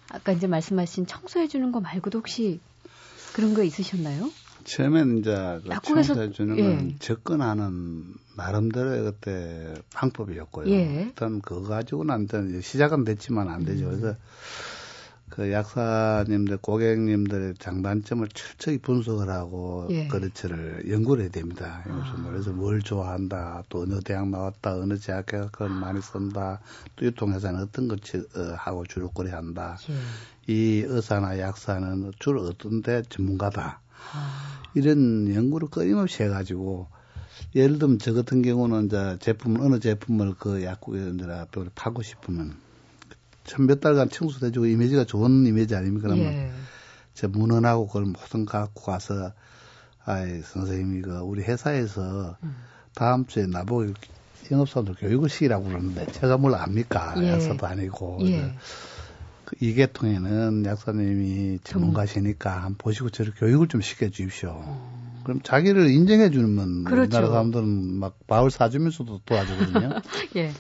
아까 0.10 0.32
이제 0.32 0.46
말씀하신 0.48 1.08
청소해 1.08 1.48
주는 1.48 1.72
거 1.72 1.80
말고도 1.80 2.20
혹시 2.20 2.60
그런 3.34 3.54
거 3.54 3.63
있으셨나요? 3.63 4.30
처음엔 4.63 5.20
이제 5.20 5.60
그 5.63 5.70
청소해주는 5.84 6.58
예. 6.58 6.63
건 6.63 6.96
접근하는 7.00 8.13
나름대로의 8.38 9.03
그때 9.03 9.74
방법이었고요. 9.94 10.70
예. 10.72 11.03
일단 11.03 11.41
그거 11.41 11.68
가지고는 11.68 12.13
안 12.13 12.27
시작은 12.62 13.03
됐지만 13.03 13.50
안 13.50 13.65
되죠. 13.65 13.86
음. 13.86 14.00
그래서 14.00 14.18
그 15.32 15.50
약사님들, 15.50 16.58
고객님들의 16.58 17.53
장단점을 17.58 18.27
철저히 18.34 18.77
분석을 18.77 19.30
하고 19.30 19.88
예. 19.89 20.08
거래처를 20.10 20.91
연구를 20.91 21.24
해야 21.24 21.32
됩니다. 21.32 21.84
아. 21.88 22.25
그래서 22.27 22.51
뭘 22.51 22.82
좋아한다, 22.82 23.63
또 23.70 23.84
어느 23.84 24.01
대학 24.01 24.27
나왔다, 24.27 24.75
어느 24.75 25.00
대학에 25.00 25.48
그걸 25.51 25.70
많이 25.70 26.01
쓴다, 26.01 26.60
또 26.98 27.06
유통회사는 27.06 27.62
어떤 27.62 27.88
것 27.88 28.01
어, 28.13 28.56
하고 28.58 28.86
주로 28.86 29.10
거래한다. 29.10 29.77
예. 29.89 30.53
이 30.53 30.84
의사나 30.86 31.39
약사는 31.39 32.12
주로 32.20 32.44
어떤 32.44 32.82
데 32.82 33.01
전문가다. 33.08 33.80
아. 34.13 34.62
이런 34.74 35.34
연구를 35.34 35.67
끊임없이 35.70 36.24
해가지고 36.24 36.88
예를 37.55 37.79
들면 37.79 38.00
저 38.00 38.13
같은 38.13 38.41
경우는 38.41 38.86
이제 38.86 39.17
제품 39.20 39.60
어느 39.60 39.79
제품을 39.79 40.36
그 40.39 40.63
약국에 40.63 41.12
팔고 41.75 42.01
싶으면 42.01 42.55
천몇 43.43 43.81
달간 43.81 44.10
청소해주고 44.10 44.67
이미지가 44.67 45.05
좋은 45.05 45.46
이미지 45.46 45.75
아닙니까? 45.75 46.08
그러면 46.08 46.31
예. 46.34 46.51
저 47.13 47.27
문헌하고 47.27 47.88
그걸 47.88 48.05
모든 48.05 48.46
갖고 48.46 48.84
가서 48.84 49.34
아이 50.05 50.41
선생님이 50.41 51.01
그 51.01 51.20
우리 51.20 51.41
회사에서 51.43 52.38
음. 52.43 52.55
다음 52.93 53.25
주에 53.25 53.46
나보고 53.48 53.93
영업사원들 54.50 54.96
교육을 54.96 55.29
시키라고 55.29 55.65
그러는데 55.65 56.08
제가 56.12 56.38
뭘 56.38 56.55
압니까? 56.55 57.15
예. 57.17 57.34
약사도 57.34 57.65
아니고 57.65 58.20
예. 58.24 58.53
그 59.51 59.65
이계통에는 59.65 60.65
약사님이 60.65 61.60
전문가시니까 61.63 62.55
한번 62.55 62.75
보시고 62.77 63.10
저를 63.10 63.34
교육을 63.36 63.67
좀 63.67 63.81
시켜주십시오. 63.81 64.51
어. 64.53 65.22
그럼 65.24 65.41
자기를 65.43 65.91
인정해 65.91 66.31
주면 66.31 66.86
그렇죠. 66.86 67.17
우리나라 67.17 67.27
사람들은 67.27 67.67
막 68.00 68.17
밥을 68.27 68.50
사주면서도 68.50 69.22
도와주거든요. 69.25 70.00
예. 70.38 70.51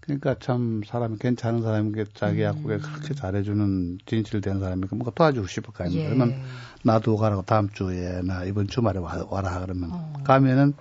그러니까 0.00 0.36
참 0.40 0.82
사람이 0.86 1.18
괜찮은 1.18 1.62
사람이 1.62 1.92
자기 2.14 2.42
약국에 2.42 2.74
음. 2.74 2.80
그렇게 2.80 3.14
잘해주는 3.14 3.98
진실된 4.06 4.60
사람이니까 4.60 4.94
뭔가 4.94 5.10
도와주고 5.14 5.46
싶을 5.46 5.72
거 5.72 5.84
아닙니까? 5.84 6.10
예. 6.10 6.14
그러면 6.14 6.40
나도 6.84 7.16
가라고 7.16 7.42
다음 7.42 7.68
주에 7.70 8.22
나 8.22 8.44
이번 8.44 8.68
주말에 8.68 8.98
와, 9.00 9.40
라 9.40 9.60
그러면 9.60 9.90
어. 9.92 10.12
가면은 10.24 10.74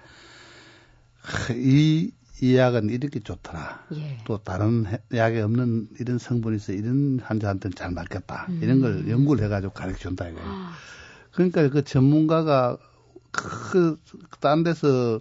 이, 1.55 2.11
이 2.41 2.55
약은 2.55 2.89
이렇게 2.89 3.19
좋더라. 3.19 3.85
예. 3.95 4.17
또 4.25 4.37
다른 4.37 4.85
약에 5.13 5.41
없는 5.41 5.89
이런 5.99 6.17
성분이 6.17 6.57
있어 6.57 6.73
이런 6.73 7.19
환자한테는 7.19 7.75
잘 7.75 7.91
맞겠다. 7.91 8.45
음. 8.49 8.59
이런 8.61 8.81
걸 8.81 9.09
연구를 9.09 9.43
해가지고 9.45 9.73
가르쳐 9.73 9.97
준다 9.97 10.27
이거예요. 10.27 10.47
아. 10.47 10.73
그러니까 11.31 11.67
그 11.69 11.83
전문가가 11.83 12.77
그, 13.31 13.97
딴 14.39 14.63
데서 14.63 15.19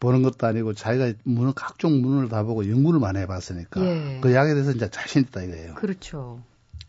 보는 0.00 0.22
것도 0.22 0.46
아니고 0.46 0.74
자기가 0.74 1.12
문을 1.24 1.52
각종 1.54 2.02
문을 2.02 2.28
다 2.28 2.42
보고 2.42 2.68
연구를 2.68 2.98
많이 2.98 3.18
해봤으니까 3.18 3.84
예. 3.84 4.20
그 4.20 4.34
약에 4.34 4.52
대해서 4.54 4.72
이제 4.72 4.90
자신 4.90 5.22
있다 5.22 5.42
이거예요. 5.42 5.74
그렇죠. 5.74 6.42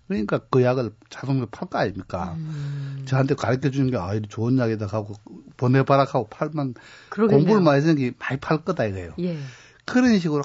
그러니까 0.08 0.40
그 0.50 0.64
약을 0.64 0.92
자동으로 1.10 1.48
팔 1.48 1.70
거 1.70 1.80
아닙니까? 1.80 2.34
음. 2.38 3.04
저한테 3.06 3.36
가르쳐 3.36 3.70
주는 3.70 3.90
게 3.90 3.98
아, 3.98 4.14
이 4.14 4.22
좋은 4.22 4.58
약이다 4.58 4.88
하고 4.88 5.16
보내봐라 5.58 6.04
하고 6.04 6.28
팔면 6.28 6.76
그러겠네요. 7.10 7.46
공부를 7.46 7.62
많이 7.64 7.82
했는 7.82 7.96
게 7.96 8.14
많이 8.20 8.40
팔 8.40 8.64
거다 8.64 8.86
이거예요. 8.86 9.14
예. 9.20 9.38
그런 9.86 10.18
식으로 10.20 10.44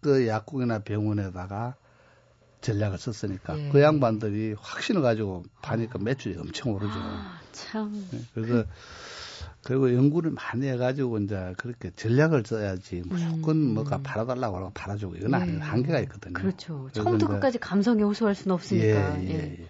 그 0.00 0.26
약국이나 0.26 0.80
병원에다가 0.80 1.74
전략을 2.60 2.98
썼으니까 2.98 3.58
예. 3.58 3.68
그 3.70 3.80
양반들이 3.80 4.54
확신을 4.60 5.02
가지고 5.02 5.44
파니까 5.62 5.98
매출이 5.98 6.36
엄청 6.38 6.72
오르죠. 6.72 6.92
아, 6.94 7.40
참. 7.52 8.06
네, 8.10 8.20
그래서 8.34 8.52
그 8.52 8.66
리고 9.68 9.94
연구를 9.94 10.30
많이 10.30 10.66
해가지고 10.68 11.18
이제 11.18 11.54
그렇게 11.58 11.90
전략을 11.94 12.44
써야지 12.46 13.02
무조건 13.04 13.56
음. 13.56 13.74
뭐가 13.74 13.98
팔아달라고 13.98 14.56
하고 14.56 14.70
팔아주고 14.72 15.16
이건 15.16 15.32
예. 15.32 15.58
한계가 15.58 16.00
있거든요. 16.00 16.32
그렇죠. 16.32 16.88
처음부터 16.92 17.28
끝까지 17.28 17.58
감성에 17.58 18.02
호소할 18.02 18.34
수는 18.34 18.54
없으니까. 18.54 19.22
예, 19.22 19.26
예, 19.26 19.30
예. 19.30 19.58
예. 19.60 19.68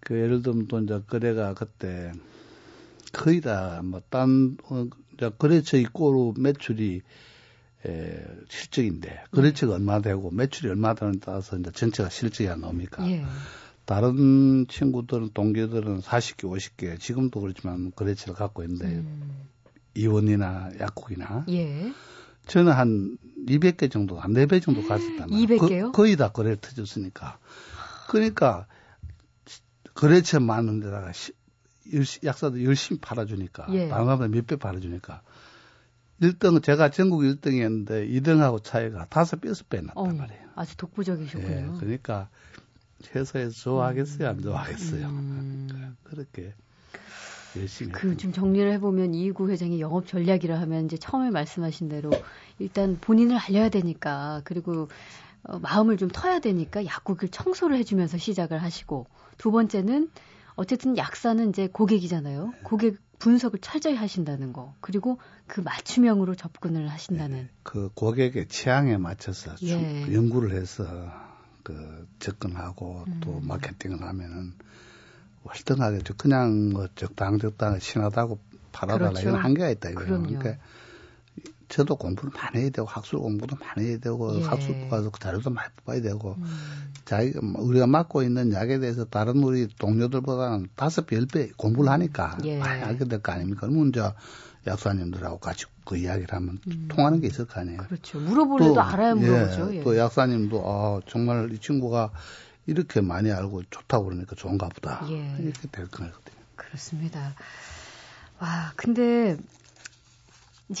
그 0.00 0.14
예를 0.14 0.42
들면 0.42 0.68
또 0.68 0.78
이제 0.80 1.00
거래가 1.06 1.54
그때 1.54 2.12
거의 3.12 3.40
다뭐딴 3.40 4.58
어, 4.64 4.86
거래처 5.38 5.76
입고로 5.76 6.34
매출이 6.38 7.02
에, 7.86 8.24
실적인데 8.48 9.24
거래처가 9.30 9.74
얼마 9.74 10.00
되고 10.00 10.30
매출이 10.30 10.68
얼마 10.70 10.94
되는 10.94 11.18
따라서 11.20 11.56
이제 11.58 11.70
전체가 11.72 12.08
실적이 12.08 12.50
안 12.50 12.60
나옵니까? 12.60 13.08
예. 13.10 13.24
다른 13.90 14.68
친구들은 14.68 15.30
동기들은 15.34 16.02
40개, 16.02 16.44
50개 16.44 17.00
지금도 17.00 17.40
그렇지만 17.40 17.90
거래처를 17.96 18.36
갖고 18.36 18.62
있는데 18.62 18.86
음. 18.86 19.48
이원이나 19.96 20.70
약국이나 20.78 21.44
예. 21.48 21.92
저는 22.46 22.70
한 22.70 23.18
200개 23.48 23.90
정도, 23.90 24.20
한 24.20 24.32
4배 24.32 24.62
정도 24.62 24.86
갔었단 24.86 25.28
말이에요. 25.28 25.44
200개요? 25.44 25.92
거, 25.92 26.06
의다 26.06 26.28
거래를 26.28 26.58
터졌으니까. 26.58 27.40
그러니까 28.08 28.68
거래처 29.94 30.38
많은 30.38 30.78
데다가 30.78 31.10
시, 31.10 31.32
약사도 32.22 32.62
열심히 32.62 33.00
팔아주니까 33.00 33.66
예. 33.70 33.88
다른 33.88 34.04
사람들 34.04 34.28
몇배 34.28 34.54
팔아주니까 34.54 35.22
1등 36.22 36.62
제가 36.62 36.92
전국 36.92 37.22
1등이었는데 37.22 38.08
2등하고 38.08 38.62
차이가 38.62 39.06
다섯 39.06 39.40
여섯 39.46 39.68
배 39.68 39.80
났단 39.80 39.96
어, 39.96 40.06
말이에요. 40.06 40.48
아주 40.54 40.76
독보적이셨군요. 40.76 41.74
예, 41.74 41.80
그러니까 41.80 42.28
회사에서 43.14 43.50
좋아하겠어요, 43.50 44.28
안 44.28 44.40
좋아하겠어요. 44.40 45.06
음. 45.08 45.96
그렇게 46.04 46.52
열심히. 47.56 47.92
그 47.92 48.16
좀 48.16 48.32
정리를 48.32 48.70
해보면 48.72 49.14
이구 49.14 49.50
회장이 49.50 49.80
영업 49.80 50.06
전략이라 50.06 50.60
하면 50.60 50.84
이제 50.86 50.96
처음에 50.96 51.30
말씀하신 51.30 51.88
대로 51.88 52.10
일단 52.58 52.98
본인을 53.00 53.36
알려야 53.36 53.68
되니까 53.68 54.42
그리고 54.44 54.88
어, 55.42 55.58
마음을 55.58 55.96
좀 55.96 56.08
터야 56.08 56.38
되니까 56.38 56.84
약국을 56.84 57.28
청소를 57.28 57.76
해주면서 57.78 58.18
시작을 58.18 58.62
하시고 58.62 59.06
두 59.38 59.50
번째는 59.50 60.10
어쨌든 60.54 60.98
약사는 60.98 61.48
이제 61.48 61.68
고객이잖아요. 61.68 62.52
고객 62.62 62.98
분석을 63.18 63.60
철저히 63.60 63.94
하신다는 63.94 64.52
거. 64.52 64.74
그리고 64.80 65.18
그 65.46 65.60
맞춤형으로 65.60 66.34
접근을 66.34 66.88
하신다는. 66.88 67.36
네, 67.36 67.48
그 67.62 67.90
고객의 67.94 68.48
취향에 68.48 68.96
맞춰서 68.98 69.54
예. 69.62 70.12
연구를 70.12 70.52
해서 70.52 70.84
그 71.62 72.06
접근하고 72.18 73.04
음. 73.06 73.20
또 73.22 73.40
마케팅을 73.40 74.00
하면은 74.02 74.52
월등하겠죠. 75.44 76.14
그냥 76.16 76.70
뭐 76.70 76.88
적당 76.94 77.38
적당 77.38 77.78
신하다고 77.78 78.38
팔아달라 78.72 79.10
그렇죠. 79.10 79.28
이런 79.28 79.40
한계가 79.42 79.70
있다 79.70 79.90
이거예요. 79.90 80.22
그러니까 80.22 80.56
저도 81.68 81.96
공부를 81.96 82.32
많이 82.34 82.62
해야 82.64 82.70
되고 82.70 82.86
학술 82.86 83.20
공부도 83.20 83.56
많이 83.56 83.88
해야 83.88 83.98
되고 83.98 84.36
예. 84.38 84.42
학술 84.42 84.88
가서 84.90 85.10
자료도 85.12 85.50
많이 85.50 85.70
뽑아야 85.76 86.02
되고 86.02 86.34
음. 86.38 86.90
자기 87.04 87.32
우리가 87.38 87.86
맡고 87.86 88.22
있는 88.22 88.52
약에 88.52 88.80
대해서 88.80 89.04
다른 89.04 89.42
우리 89.42 89.68
동료들보다는 89.78 90.68
다섯 90.74 91.06
배, 91.06 91.16
열 91.16 91.26
배 91.26 91.50
공부를 91.56 91.90
하니까 91.90 92.38
예. 92.44 92.58
많이 92.58 92.82
알게 92.82 93.04
될 93.04 93.22
거 93.22 93.32
아닙니까? 93.32 93.68
그러면 93.68 93.88
이제 93.90 94.02
약사님들하고 94.66 95.38
같이 95.38 95.66
그 95.84 95.96
이야기를 95.96 96.34
하면 96.34 96.58
음. 96.66 96.88
통하는 96.88 97.20
게 97.20 97.26
있을 97.26 97.46
거 97.46 97.60
아니에요. 97.60 97.78
그렇죠. 97.78 98.18
물어보려도 98.20 98.74
또, 98.74 98.80
알아야 98.80 99.14
물어보죠. 99.14 99.72
예, 99.74 99.78
예. 99.78 99.82
또 99.82 99.96
약사님도 99.96 100.62
아 100.64 101.00
정말 101.08 101.50
이 101.52 101.58
친구가 101.58 102.10
이렇게 102.66 103.00
많이 103.00 103.32
알고 103.32 103.64
좋다고 103.70 104.04
그러니까 104.04 104.36
좋은가 104.36 104.68
보다. 104.68 105.04
예. 105.10 105.36
이렇게 105.40 105.68
될 105.72 105.86
거거든요. 105.88 106.12
그렇습니다. 106.56 107.34
와, 108.38 108.72
근데 108.76 109.36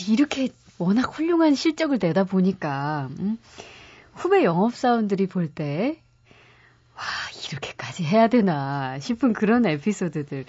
이렇게 0.08 0.50
워낙 0.78 1.16
훌륭한 1.16 1.54
실적을 1.54 1.98
내다 2.00 2.24
보니까 2.24 3.08
음, 3.18 3.38
후배 4.14 4.44
영업사원들이 4.44 5.26
볼때 5.26 6.00
와, 6.94 7.02
이렇게까지 7.48 8.04
해야 8.04 8.28
되나 8.28 8.98
싶은 9.00 9.32
그런 9.32 9.64
에피소드들. 9.66 10.44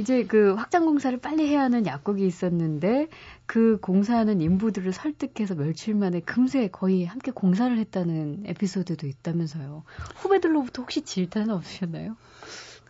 이제 0.00 0.24
그 0.24 0.54
확장 0.54 0.86
공사를 0.86 1.16
빨리 1.18 1.46
해야 1.46 1.60
하는 1.60 1.84
약국이 1.84 2.26
있었는데 2.26 3.08
그 3.44 3.78
공사하는 3.82 4.40
인부들을 4.40 4.94
설득해서 4.94 5.54
며칠 5.54 5.94
만에 5.94 6.20
금세 6.20 6.68
거의 6.68 7.04
함께 7.04 7.30
공사를 7.32 7.76
했다는 7.76 8.44
에피소드도 8.46 9.06
있다면서요. 9.06 9.84
후배들로부터 10.16 10.82
혹시 10.82 11.02
질타는 11.02 11.50
없으셨나요? 11.50 12.16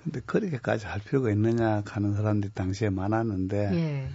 근데 0.04 0.20
그렇게까지 0.24 0.86
할 0.86 1.00
필요가 1.00 1.30
있느냐 1.32 1.82
하는 1.84 2.14
사람들이 2.14 2.52
당시에 2.54 2.90
많았는데 2.90 3.70
예. 3.74 4.08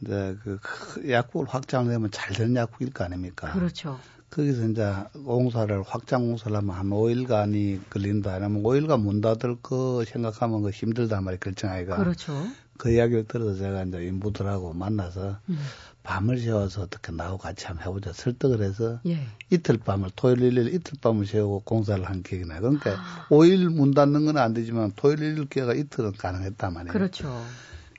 이제 0.00 0.36
그 0.42 1.10
약국을 1.10 1.46
확장하면 1.48 2.10
잘 2.10 2.34
되는 2.34 2.56
약국일 2.56 2.92
거 2.92 3.04
아닙니까? 3.04 3.52
그렇죠. 3.52 4.00
거기서 4.32 4.68
이제 4.68 4.94
공사를 5.24 5.82
확장 5.82 6.26
공사를 6.26 6.56
하면 6.56 6.74
한 6.74 6.88
5일간이 6.88 7.80
걸린다. 7.90 8.32
아니면 8.34 8.62
5일간 8.62 9.02
문 9.02 9.20
닫을 9.20 9.56
거 9.62 10.04
생각하면 10.06 10.62
그 10.62 10.70
힘들단 10.70 11.22
말이에요. 11.24 11.38
결정하기가. 11.38 11.96
그렇죠. 11.96 12.46
그 12.78 12.90
이야기를 12.90 13.26
들어서 13.28 13.56
제가 13.58 13.84
이제 13.84 14.02
인부들하고 14.06 14.72
만나서 14.72 15.36
음. 15.50 15.58
밤을 16.02 16.38
새워서 16.38 16.82
어떻게 16.82 17.12
나하고 17.12 17.36
같이 17.38 17.66
한번 17.66 17.86
해보자 17.86 18.12
설득을 18.12 18.62
해서 18.62 18.98
예. 19.06 19.24
이틀 19.50 19.76
밤을 19.76 20.10
토요일 20.16 20.40
일일 20.42 20.74
이틀 20.74 20.94
밤을 21.00 21.26
새우고 21.26 21.60
공사를 21.60 22.02
한 22.04 22.22
기억이 22.22 22.44
나요. 22.46 22.60
그러니까 22.60 22.92
아. 22.92 23.26
5일 23.28 23.68
문 23.68 23.92
닫는 23.92 24.24
건 24.24 24.36
안 24.38 24.52
되지만 24.54 24.92
토요일 24.96 25.20
일일 25.22 25.48
기회가 25.48 25.74
이틀은 25.74 26.12
가능했단 26.12 26.72
말이에요. 26.72 26.92
그렇죠. 26.92 27.44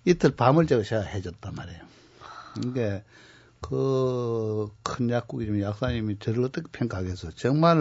이틀 0.03 0.31
밤을 0.35 0.65
제가 0.67 0.99
해줬단 1.01 1.53
말이에요. 1.55 1.79
그러니까 2.55 3.05
그 3.63 4.67
큰 4.83 5.09
약국이지만 5.09 5.61
약사님이 5.61 6.19
저를 6.19 6.43
어떻게 6.43 6.67
평가하겠어? 6.71 7.31
정말 7.31 7.77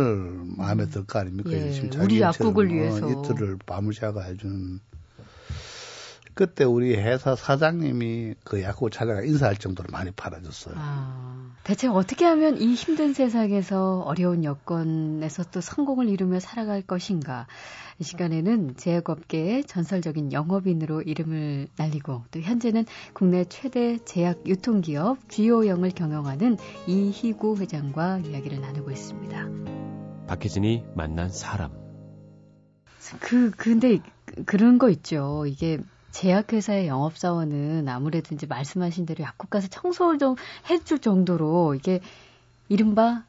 마음에 0.57 0.87
들 0.87 1.05
거 1.07 1.19
아닙니까? 1.19 1.51
예, 1.53 1.71
우리 2.01 2.21
약국을 2.21 2.69
어, 2.69 2.73
위해서 2.73 3.11
이틀을 3.11 3.59
밤을 3.67 3.93
새가 3.93 4.23
해주는 4.23 4.81
그때 6.35 6.65
우리 6.65 6.95
회사 6.95 7.37
사장님이 7.37 8.35
그 8.45 8.63
약국 8.63 8.91
찾아가 8.91 9.23
인사할 9.23 9.57
정도로 9.57 9.89
많이 9.93 10.11
팔아줬어요. 10.11 10.75
아, 10.79 11.53
대체 11.63 11.89
어떻게 11.89 12.25
하면 12.25 12.61
이 12.61 12.75
힘든 12.75 13.13
세상에서 13.13 14.01
어려운 14.01 14.43
여건에서 14.45 15.45
또 15.51 15.61
성공을 15.61 16.09
이루며 16.09 16.41
살아갈 16.41 16.83
것인가? 16.83 17.47
이 17.99 18.05
시간에는 18.05 18.77
제약업계의 18.77 19.65
전설적인 19.65 20.33
영업인으로 20.33 21.03
이름을 21.03 21.69
날리고 21.77 22.25
또 22.31 22.41
현재는 22.41 22.87
국내 23.13 23.45
최대 23.45 23.99
제약 24.05 24.49
유통기업 24.49 25.29
GO영을 25.29 25.91
경영하는 25.91 26.57
이희구 26.87 27.59
회장과 27.59 28.19
이야기를 28.21 28.61
나누고 28.61 28.91
있습니다. 28.91 29.49
박혜진이 30.27 30.85
만난 30.95 31.29
사람. 31.29 31.71
그 33.21 33.51
근데 33.51 34.01
그런 34.47 34.79
거 34.79 34.89
있죠. 34.89 35.45
이게 35.47 35.79
제약회사의 36.13 36.87
영업사원은 36.87 37.89
아무래도 37.89 38.35
이제 38.35 38.47
말씀하신 38.47 39.07
대로 39.07 39.25
약국 39.25 39.51
가서 39.51 39.69
청소를 39.69 40.19
좀 40.19 40.37
해줄 40.71 40.99
정도로 41.01 41.75
이게 41.75 42.01
이른바 42.69 43.25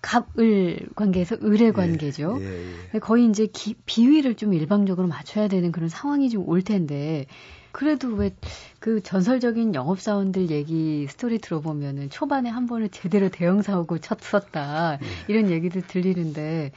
갑을 0.00 0.88
관계에서 0.96 1.36
의뢰 1.40 1.66
예, 1.66 1.70
관계죠. 1.72 2.38
예, 2.40 2.74
예, 2.94 2.98
거의 2.98 3.26
이제 3.26 3.46
기, 3.46 3.74
비위를 3.86 4.34
좀 4.34 4.52
일방적으로 4.54 5.06
맞춰야 5.06 5.46
되는 5.48 5.70
그런 5.70 5.88
상황이 5.88 6.28
좀 6.30 6.44
올 6.48 6.62
텐데 6.62 7.26
그래도 7.72 8.08
왜 8.14 8.34
그 8.82 9.00
전설적인 9.00 9.76
영업사원들 9.76 10.50
얘기 10.50 11.06
스토리 11.08 11.38
들어보면은 11.38 12.10
초반에 12.10 12.50
한 12.50 12.66
번을 12.66 12.88
제대로 12.88 13.28
대형 13.28 13.62
사고 13.62 13.96
쳤었다 13.98 14.98
예. 15.00 15.06
이런 15.28 15.50
얘기도 15.50 15.80
들리는데 15.86 16.72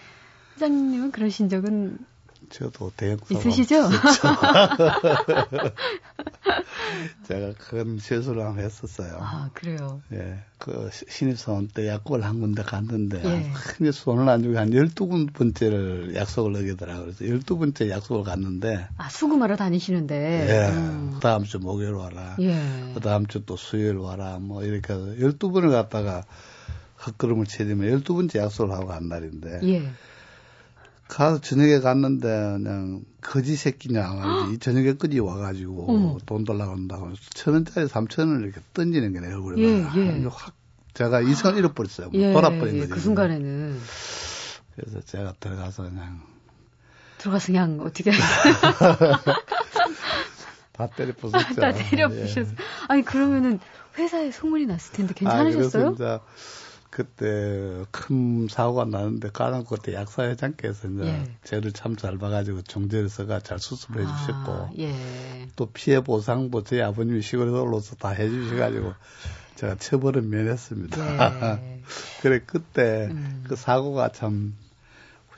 회장님은 0.55 1.11
그러신 1.11 1.49
적은 1.49 1.97
저도 2.49 2.91
대형 2.97 3.17
있으시죠? 3.29 3.89
제가 7.27 7.53
큰 7.57 7.97
실수를 7.99 8.43
한번 8.45 8.63
했었어요. 8.63 9.17
아 9.19 9.49
그래요. 9.53 10.01
예, 10.13 10.39
그 10.57 10.89
신입사원 10.91 11.69
때 11.69 11.87
약국을 11.87 12.23
한 12.23 12.39
군데 12.41 12.61
갔는데 12.63 13.21
예. 13.23 13.51
큰 13.53 13.91
손을 13.91 14.27
안 14.29 14.43
주고 14.43 14.57
한 14.57 14.73
열두 14.73 15.07
번째를 15.33 16.13
약속을 16.15 16.55
어기더라고요. 16.55 17.05
그래서 17.05 17.27
열두 17.27 17.57
번째 17.57 17.89
약속을 17.89 18.23
갔는데 18.23 18.87
아 18.97 19.09
수금하러 19.09 19.55
다니시는데 19.55 20.47
예, 20.49 20.71
음. 20.71 21.19
다음 21.21 21.43
주 21.45 21.59
목요일 21.59 21.93
와라. 21.93 22.35
예. 22.41 22.55
그 22.93 22.99
다음 22.99 23.25
주 23.27 23.45
또 23.45 23.55
수요일 23.57 23.97
와라. 23.97 24.39
뭐 24.39 24.63
이렇게 24.63 24.93
열두 24.93 25.51
번을 25.51 25.69
갔다가 25.69 26.23
헛걸음을 27.05 27.45
치면 27.45 27.87
열두 27.87 28.15
번째 28.15 28.39
약속을 28.39 28.71
하고 28.71 28.87
간 28.87 29.07
날인데. 29.07 29.59
예. 29.63 29.91
가서 31.07 31.39
저녁에 31.39 31.79
갔는데 31.79 32.27
그냥 32.27 33.01
거지 33.21 33.55
새끼냐 33.55 34.07
말이지 34.13 34.57
저녁에까지 34.59 35.19
와가지고 35.19 35.85
어. 35.89 36.17
돈 36.25 36.43
달라고 36.45 36.71
한다고 36.71 37.13
천 37.33 37.53
원짜리 37.53 37.87
삼천 37.87 38.27
원을 38.27 38.43
이렇게 38.45 38.59
던지는 38.73 39.13
게 39.13 39.19
내 39.19 39.31
얼굴에 39.31 39.61
예, 39.61 39.85
예. 39.95 40.25
확 40.29 40.53
제가 40.93 41.21
이성을 41.21 41.57
잃어버렸어요. 41.57 42.09
뭐 42.09 42.19
예, 42.19 42.33
돌아버린 42.33 42.75
예, 42.77 42.79
거죠. 42.81 42.93
그 42.95 42.99
순간에는 43.01 43.79
그래서 44.75 45.01
제가 45.01 45.33
들어가서 45.39 45.83
그냥 45.83 46.21
들어가서 47.19 47.47
그냥 47.47 47.79
어떻게 47.81 48.11
다 50.71 50.87
때려 50.87 51.13
부쉈죠. 51.13 51.55
다 51.61 51.71
때려 51.71 52.09
부셨어. 52.09 52.51
예. 52.51 52.55
아니 52.87 53.03
그러면은 53.03 53.59
회사에 53.97 54.31
소문이 54.31 54.65
났을 54.65 54.93
텐데 54.93 55.13
괜찮으셨어요? 55.13 55.95
아, 56.01 56.19
그때 56.95 57.83
큰 57.91 58.47
사고가 58.47 58.85
나는데 58.85 59.29
가랑코 59.33 59.75
때 59.75 59.93
약사회장께서 59.93 60.87
이제 60.87 61.03
예. 61.05 61.29
저를 61.43 61.73
참 61.73 61.97
잘 61.97 62.17
봐가지고 62.17 62.61
종제에서가 62.61 63.41
잘 63.41 63.59
수습을 63.59 64.05
아, 64.05 64.15
해주셨고 64.15 64.69
예. 64.79 65.47
또 65.57 65.65
피해 65.73 66.01
보상도 66.01 66.63
저희 66.63 66.81
아버님이 66.81 67.21
시골에서 67.21 67.63
올라서 67.63 67.97
다 67.97 68.11
해주셔가지고 68.11 68.93
제가 69.55 69.75
처벌은 69.75 70.29
면했습니다. 70.29 71.59
예. 71.61 71.81
그래 72.23 72.39
그때 72.45 73.09
음. 73.11 73.43
그 73.45 73.57
사고가 73.57 74.13
참 74.13 74.55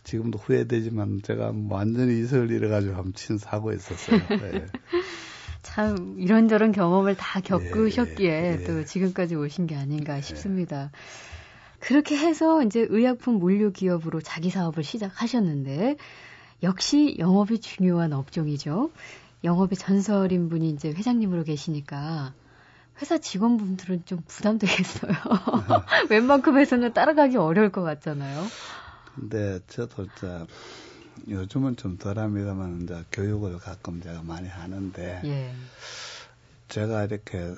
지금도 0.04 0.38
후회되지만 0.38 1.24
제가 1.24 1.54
완전히 1.70 2.20
이슬을 2.20 2.52
잃어가지고 2.52 2.94
한번 2.94 3.14
친 3.16 3.40
사고였었어요. 3.40 4.20
네. 4.30 4.66
참 5.64 6.18
이런저런 6.20 6.72
경험을 6.72 7.16
다 7.16 7.42
겪으셨기에 7.42 8.30
예, 8.30 8.60
예. 8.62 8.64
또 8.64 8.86
지금까지 8.86 9.34
오신 9.34 9.66
게 9.66 9.76
아닌가 9.76 10.18
예. 10.18 10.22
싶습니다. 10.22 10.92
그렇게 11.80 12.18
해서 12.18 12.64
이제 12.64 12.86
의약품 12.90 13.40
물류 13.40 13.72
기업으로 13.72 14.22
자기 14.22 14.50
사업을 14.50 14.84
시작하셨는데 14.84 15.98
역시 16.64 17.16
영업이 17.20 17.62
중요한 17.62 18.14
업종이죠. 18.14 18.92
영업의 19.44 19.78
전설인 19.78 20.50
분이 20.50 20.70
이제 20.70 20.90
회장님으로 20.90 21.44
계시니까 21.44 22.34
회사 23.02 23.18
직원분들은 23.20 24.06
좀 24.06 24.24
부담되겠어요. 24.28 25.14
웬만큼에서는 26.10 26.94
따라가기 26.94 27.38
어려울 27.38 27.72
것 27.72 27.84
같잖아요. 27.84 28.44
근데 29.16 29.60
저도 29.68 30.06
이제 30.06 30.46
요즘은 31.30 31.78
좀 31.78 31.98
덜합니다만 31.98 32.82
이제 32.84 33.04
교육을 33.12 33.60
가끔 33.60 34.02
제가 34.02 34.24
많이 34.24 34.48
하는데 34.48 35.22
예. 35.26 35.54
제가 36.70 37.06
이렇게 37.06 37.56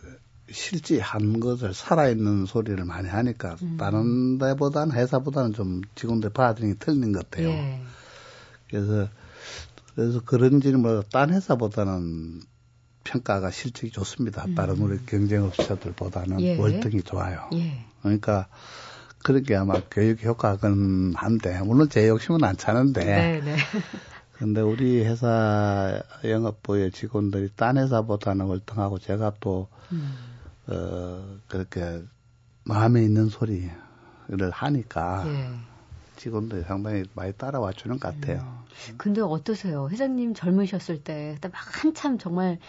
실제 0.51 0.99
한 0.99 1.39
것을 1.39 1.73
살아있는 1.73 2.45
소리를 2.45 2.83
많이 2.85 3.07
하니까 3.07 3.57
음. 3.61 3.77
다른 3.77 4.37
데보다는 4.37 4.95
회사보다는 4.95 5.53
좀 5.53 5.81
직원들 5.95 6.31
받아들이는 6.31 6.75
게 6.75 6.79
틀린 6.79 7.11
것 7.11 7.29
같아요. 7.29 7.49
예. 7.49 7.81
그래서 8.69 9.09
그래서 9.95 10.21
그런지는 10.23 10.81
뭐딴 10.81 11.33
회사보다는 11.33 12.41
평가가 13.03 13.51
실적이 13.51 13.91
좋습니다. 13.91 14.45
음. 14.45 14.55
다른 14.55 14.77
우리 14.77 14.97
경쟁업체들보다는 15.05 16.41
예. 16.41 16.57
월등히 16.57 17.01
좋아요. 17.01 17.49
예. 17.53 17.85
그러니까 18.01 18.47
그렇게 19.23 19.55
아마 19.55 19.81
교육 19.91 20.23
효과는 20.23 21.13
한데 21.15 21.59
물론 21.61 21.89
제 21.89 22.07
욕심은 22.07 22.43
안 22.43 22.55
차는데 22.55 23.03
네, 23.03 23.41
네. 23.41 23.55
근데 24.33 24.61
우리 24.61 25.03
회사 25.03 26.01
영업부의 26.23 26.91
직원들이 26.91 27.49
딴 27.57 27.77
회사보다는 27.77 28.45
월등하고 28.45 28.99
제가 28.99 29.33
또 29.41 29.67
음. 29.91 30.13
어, 30.71 31.37
그렇게 31.47 32.03
마음에 32.63 33.03
있는 33.03 33.27
소리를 33.29 33.71
하니까 34.51 35.23
예. 35.27 35.49
직원들이 36.17 36.63
상당히 36.63 37.03
많이 37.13 37.31
따라와 37.33 37.71
주는 37.73 37.97
것 37.99 38.13
같아요. 38.13 38.39
음. 38.89 38.95
근데 38.97 39.21
어떠세요? 39.21 39.87
회장님 39.89 40.33
젊으셨을 40.33 41.03
때, 41.03 41.37
막 41.41 41.51
한참 41.53 42.17
정말 42.17 42.59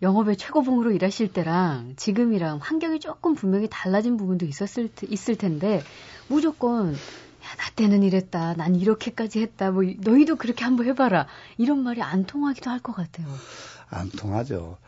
영업의 0.00 0.36
최고봉으로 0.36 0.92
일하실 0.92 1.32
때랑 1.32 1.94
지금이랑 1.96 2.58
환경이 2.62 3.00
조금 3.00 3.34
분명히 3.34 3.68
달라진 3.68 4.16
부분도 4.16 4.46
있었을, 4.46 4.90
있을 5.08 5.36
텐데, 5.36 5.82
무조건, 6.28 6.92
야, 6.94 6.96
나 6.96 7.70
때는 7.74 8.04
이랬다. 8.04 8.54
난 8.54 8.76
이렇게까지 8.76 9.40
했다. 9.40 9.72
뭐, 9.72 9.82
너희도 9.98 10.36
그렇게 10.36 10.64
한번 10.64 10.86
해봐라. 10.86 11.26
이런 11.56 11.82
말이 11.82 12.00
안 12.00 12.24
통하기도 12.26 12.70
할 12.70 12.78
것 12.80 12.92
같아요. 12.94 13.26
안 13.90 14.08
통하죠. 14.10 14.78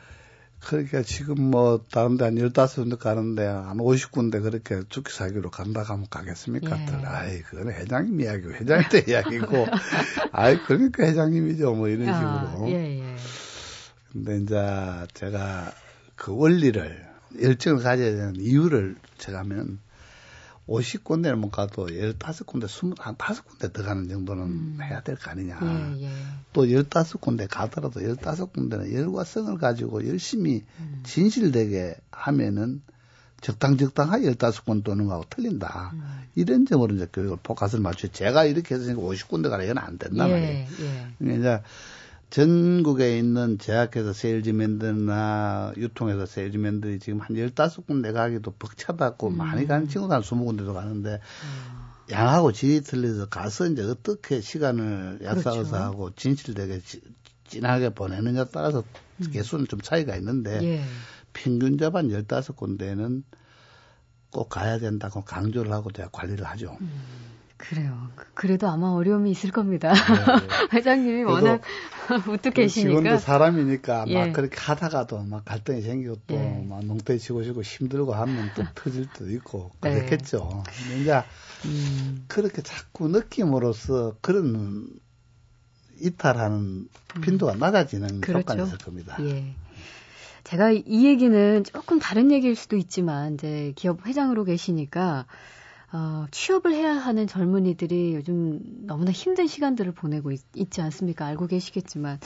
그러니까 0.67 1.03
지금 1.03 1.41
뭐 1.51 1.85
다른 1.91 2.17
데한 2.17 2.35
15군데 2.35 2.99
가는데 2.99 3.47
한 3.47 3.79
50군데 3.79 4.43
그렇게 4.43 4.83
죽기 4.89 5.13
살기로 5.13 5.51
간다 5.51 5.83
하면 5.83 6.07
가겠습니까? 6.11 6.79
예. 6.79 7.07
아이, 7.07 7.43
그건 7.43 7.73
회장님 7.73 8.21
이야기고 8.21 8.53
회장님 8.53 8.89
이야기고 9.09 9.67
아이, 10.33 10.63
그러니까 10.65 11.05
회장님이죠. 11.05 11.75
뭐 11.75 11.89
이런 11.89 12.09
아, 12.09 12.51
식으로. 12.51 12.71
예, 12.71 12.99
예. 13.01 13.17
근데 14.13 14.39
이제 14.39 14.55
제가 15.15 15.73
그 16.15 16.37
원리를 16.37 17.09
열정을 17.41 17.83
가져야 17.83 18.11
되는 18.11 18.37
이유를 18.37 18.97
제가 19.19 19.39
하면 19.41 19.79
50군데를 20.69 21.35
못 21.35 21.51
가도 21.51 21.87
15군데, 21.87 22.65
20, 22.65 22.95
한 22.99 23.17
5군데 23.17 23.73
더 23.73 23.83
가는 23.83 24.09
정도는 24.09 24.43
음. 24.45 24.79
해야 24.83 25.01
될 25.03 25.17
거 25.17 25.31
아니냐. 25.31 25.59
예, 25.99 26.05
예. 26.05 26.11
또 26.53 26.65
15군데 26.65 27.49
가더라도 27.51 28.01
15군데는 28.01 28.93
열과 28.93 29.25
성을 29.25 29.57
가지고 29.59 30.07
열심히 30.07 30.65
음. 30.79 31.01
진실되게 31.05 31.97
하면은 32.13 32.83
적당 33.41 33.79
적당하게 33.79 34.35
15군 34.35 34.85
도는 34.85 35.07
거하고 35.07 35.25
틀린다. 35.31 35.91
음. 35.95 36.03
이런 36.35 36.67
점으로 36.67 36.95
이제 36.95 37.09
교육을 37.13 37.39
포커스를 37.43 37.83
맞추 37.83 38.11
제가 38.13 38.45
이렇게 38.45 38.75
해서 38.75 38.93
50군데 38.93 39.49
가라 39.49 39.65
이건 39.65 39.79
안 39.79 39.99
된단 39.99 40.29
말이에요. 40.31 40.43
예, 40.43 40.69
예. 40.81 41.07
그러니까 41.19 41.39
이제 41.41 41.63
전국에 42.31 43.19
있는 43.19 43.59
제약회사 43.59 44.13
세일즈맨들이나 44.13 45.73
유통회사 45.77 46.27
세일즈맨들이 46.27 47.01
지금 47.01 47.21
한 47.21 47.35
15군데 47.35 48.13
가기도 48.13 48.53
벅차다고 48.53 49.29
음. 49.29 49.37
많이 49.37 49.67
가는 49.67 49.89
친구들 49.89 50.15
한 50.15 50.23
20군데도 50.23 50.73
가는데 50.73 51.15
어, 51.15 51.91
양하고 52.11 52.53
질이 52.53 52.83
틀려서 52.83 53.27
가서 53.29 53.67
이제 53.67 53.83
어떻게 53.83 54.41
시간을 54.41 55.21
약속해서 55.23 55.71
그렇죠. 55.71 55.77
하고 55.77 56.15
진실되게 56.15 56.81
지- 56.81 57.01
진하게 57.49 57.91
보내느냐에 57.91 58.45
따라서 58.53 58.85
음. 59.21 59.31
개수는 59.33 59.67
좀 59.67 59.81
차이가 59.81 60.15
있는데 60.17 60.61
예. 60.63 60.85
평균 61.33 61.79
잡한 61.79 62.09
15군데는 62.09 63.25
꼭 64.31 64.49
가야 64.49 64.79
된다고 64.79 65.23
강조를 65.25 65.73
하고 65.73 65.91
제가 65.91 66.09
관리를 66.13 66.45
하죠. 66.47 66.77
음, 66.81 66.91
그래요. 67.61 68.09
그- 68.17 68.25
그래도 68.35 68.69
아마 68.69 68.89
어려움이 68.89 69.31
있을 69.31 69.51
겁니다. 69.51 69.93
네. 69.93 69.99
회장님이 70.73 71.25
그래도 71.25 71.33
워낙 71.33 71.61
우뚝 72.29 72.55
계시니까. 72.55 72.89
직원도 73.01 73.19
사람이니까 73.19 74.05
예. 74.09 74.15
막 74.15 74.33
그렇게 74.33 74.57
하다가도 74.59 75.23
막 75.25 75.45
갈등이 75.45 75.83
생기고 75.83 76.17
또 76.27 76.35
예. 76.37 76.65
막 76.67 76.85
농대 76.87 77.19
치고 77.19 77.43
싶고 77.43 77.63
힘들고 77.63 78.15
하면 78.15 78.51
또 78.55 78.65
터질 78.75 79.07
때도 79.13 79.31
있고 79.33 79.71
네. 79.83 79.91
그렇겠죠. 79.93 80.65
근데 80.67 81.01
이제 81.03 81.23
음, 81.67 82.25
그렇게 82.29 82.63
자꾸 82.63 83.09
느낌으로써 83.09 84.17
그런 84.23 84.89
이탈하는 86.01 86.89
빈도가 87.21 87.57
낮아지는 87.57 88.23
그렇죠. 88.23 88.39
효과가 88.41 88.63
있을 88.65 88.79
겁니다. 88.79 89.17
예. 89.21 89.55
제가 90.45 90.71
이 90.73 91.05
얘기는 91.07 91.63
조금 91.65 91.99
다른 91.99 92.33
얘기일 92.33 92.57
수도 92.57 92.77
있지만, 92.77 93.35
이제 93.35 93.75
기업 93.77 94.07
회장으로 94.07 94.45
계시니까, 94.45 95.27
어, 95.93 96.27
취업을 96.31 96.73
해야 96.73 96.95
하는 96.95 97.27
젊은이들이 97.27 98.15
요즘 98.15 98.61
너무나 98.87 99.11
힘든 99.11 99.47
시간들을 99.47 99.93
보내고 99.93 100.31
있, 100.31 100.71
지 100.71 100.81
않습니까? 100.81 101.27
알고 101.27 101.49
계시겠지만, 101.49 102.21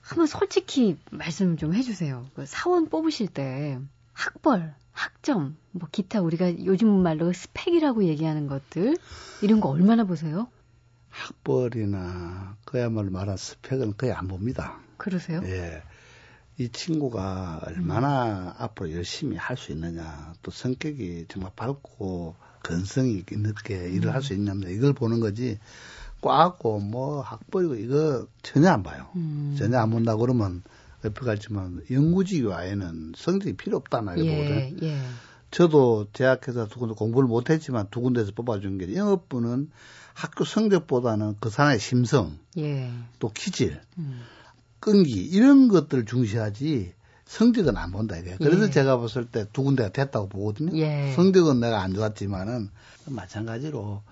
한번 0.00 0.26
솔직히 0.26 0.96
말씀 1.10 1.56
좀 1.56 1.74
해주세요. 1.74 2.26
그 2.34 2.46
사원 2.46 2.88
뽑으실 2.88 3.28
때, 3.28 3.78
학벌, 4.14 4.74
학점, 4.92 5.56
뭐 5.70 5.88
기타 5.92 6.20
우리가 6.22 6.64
요즘 6.64 6.88
말로 7.02 7.32
스펙이라고 7.32 8.04
얘기하는 8.04 8.46
것들, 8.46 8.96
이런 9.42 9.60
거 9.60 9.68
얼마나 9.68 10.04
보세요? 10.04 10.48
학벌이나 11.10 12.56
그야말로 12.64 13.10
말한 13.10 13.36
스펙은 13.36 13.96
거의 13.96 14.12
안 14.12 14.28
봅니다. 14.28 14.78
그러세요? 14.96 15.42
예. 15.44 15.82
이 16.58 16.68
친구가 16.70 17.60
얼마나 17.64 18.54
앞으로 18.58 18.92
열심히 18.92 19.36
할 19.36 19.56
수 19.56 19.72
있느냐, 19.72 20.32
또 20.42 20.50
성격이 20.50 21.26
정말 21.28 21.52
밝고 21.54 22.34
건성이 22.62 23.14
있게 23.18 23.36
일을 23.90 24.12
할 24.12 24.22
수 24.22 24.34
있느냐, 24.34 24.68
이걸 24.68 24.92
보는 24.92 25.20
거지, 25.20 25.58
꽉고 26.20 26.80
뭐 26.80 27.20
학벌이고 27.20 27.76
이거 27.76 28.26
전혀 28.42 28.70
안 28.70 28.82
봐요. 28.82 29.06
음. 29.14 29.54
전혀 29.56 29.78
안 29.78 29.90
본다 29.90 30.16
그러면 30.16 30.62
옆에 31.04 31.24
갔지만 31.24 31.82
연구직 31.90 32.46
외에는 32.46 33.12
성적이 33.16 33.56
필요 33.56 33.76
없다 33.76 34.00
나 34.00 34.14
이거 34.16 34.24
보거든. 34.24 34.78
예, 34.82 34.86
예. 34.88 34.98
저도 35.52 36.08
대학에서 36.12 36.66
두 36.66 36.80
군데 36.80 36.94
공부를 36.94 37.28
못했지만 37.28 37.86
두 37.90 38.00
군데에서 38.00 38.32
뽑아준 38.32 38.78
게 38.78 38.92
영업부는 38.94 39.70
학교 40.12 40.44
성적보다는 40.44 41.36
그 41.38 41.50
사람의 41.50 41.78
심성, 41.78 42.36
예. 42.58 42.90
또 43.20 43.30
기질, 43.32 43.80
음. 43.98 44.20
끈기 44.80 45.24
이런 45.24 45.68
것들을 45.68 46.04
중시하지 46.04 46.92
성적은 47.26 47.76
안 47.76 47.92
본다 47.92 48.16
이거예요. 48.16 48.38
그래서 48.38 48.66
예. 48.66 48.70
제가 48.70 48.98
봤을 48.98 49.26
때 49.26 49.44
두 49.52 49.62
군데가 49.62 49.90
됐다고 49.90 50.28
보거든요. 50.28 50.76
예. 50.78 51.12
성적은 51.14 51.60
내가 51.60 51.82
안 51.82 51.92
좋았지만은 51.94 52.70
마찬가지로 53.06 54.02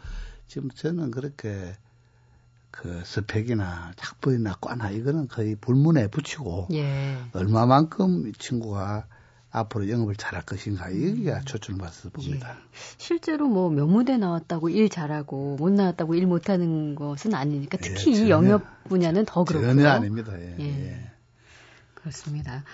지금 0.48 0.70
저는 0.70 1.10
그렇게 1.10 1.74
그 2.70 3.02
스펙이나 3.04 3.92
학벌이나 3.98 4.56
과나 4.60 4.90
이거는 4.90 5.28
거의 5.28 5.56
불문에 5.56 6.08
붙이고 6.08 6.68
예. 6.72 7.16
얼마만큼 7.32 8.28
이 8.28 8.32
친구가 8.38 9.06
앞으로 9.58 9.88
영업을 9.88 10.16
잘할 10.16 10.42
것인가 10.44 10.90
여기가 10.90 11.40
초점을 11.42 11.80
맞서 11.80 12.10
봅니다. 12.10 12.58
실제로 12.98 13.48
뭐 13.48 13.70
명무대 13.70 14.18
나왔다고 14.18 14.68
일 14.68 14.90
잘하고 14.90 15.56
못 15.56 15.72
나왔다고 15.72 16.14
일 16.14 16.26
못하는 16.26 16.94
것은 16.94 17.32
아니니까 17.34 17.78
특히 17.80 18.08
예, 18.08 18.12
이 18.12 18.16
전혀- 18.16 18.28
영역 18.30 18.84
분야는 18.84 19.24
더 19.24 19.44
그렇고요. 19.44 19.70
전혀 19.70 19.88
아닙니다. 19.88 20.38
예. 20.38 20.56
예. 20.60 20.64
예. 20.92 21.10
그렇습니다. 21.94 22.64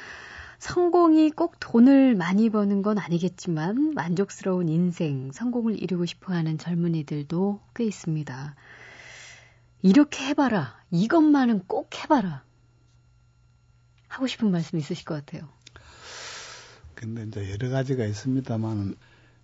성공이 0.58 1.30
꼭 1.30 1.54
돈을 1.60 2.16
많이 2.16 2.50
버는 2.50 2.82
건 2.82 2.98
아니겠지만 2.98 3.94
만족스러운 3.94 4.68
인생, 4.68 5.30
성공을 5.32 5.80
이루고 5.80 6.04
싶어하는 6.06 6.58
젊은이들도 6.58 7.60
꽤 7.76 7.84
있습니다. 7.84 8.56
이렇게 9.82 10.24
해봐라. 10.26 10.76
이것만은 10.90 11.60
꼭 11.66 11.90
해봐라. 12.02 12.42
하고 14.08 14.26
싶은 14.26 14.50
말씀 14.50 14.78
있으실 14.78 15.04
것 15.04 15.14
같아요. 15.24 15.48
근데 17.02 17.24
이제 17.24 17.50
여러 17.50 17.68
가지가 17.68 18.04
있습니다만 18.04 18.94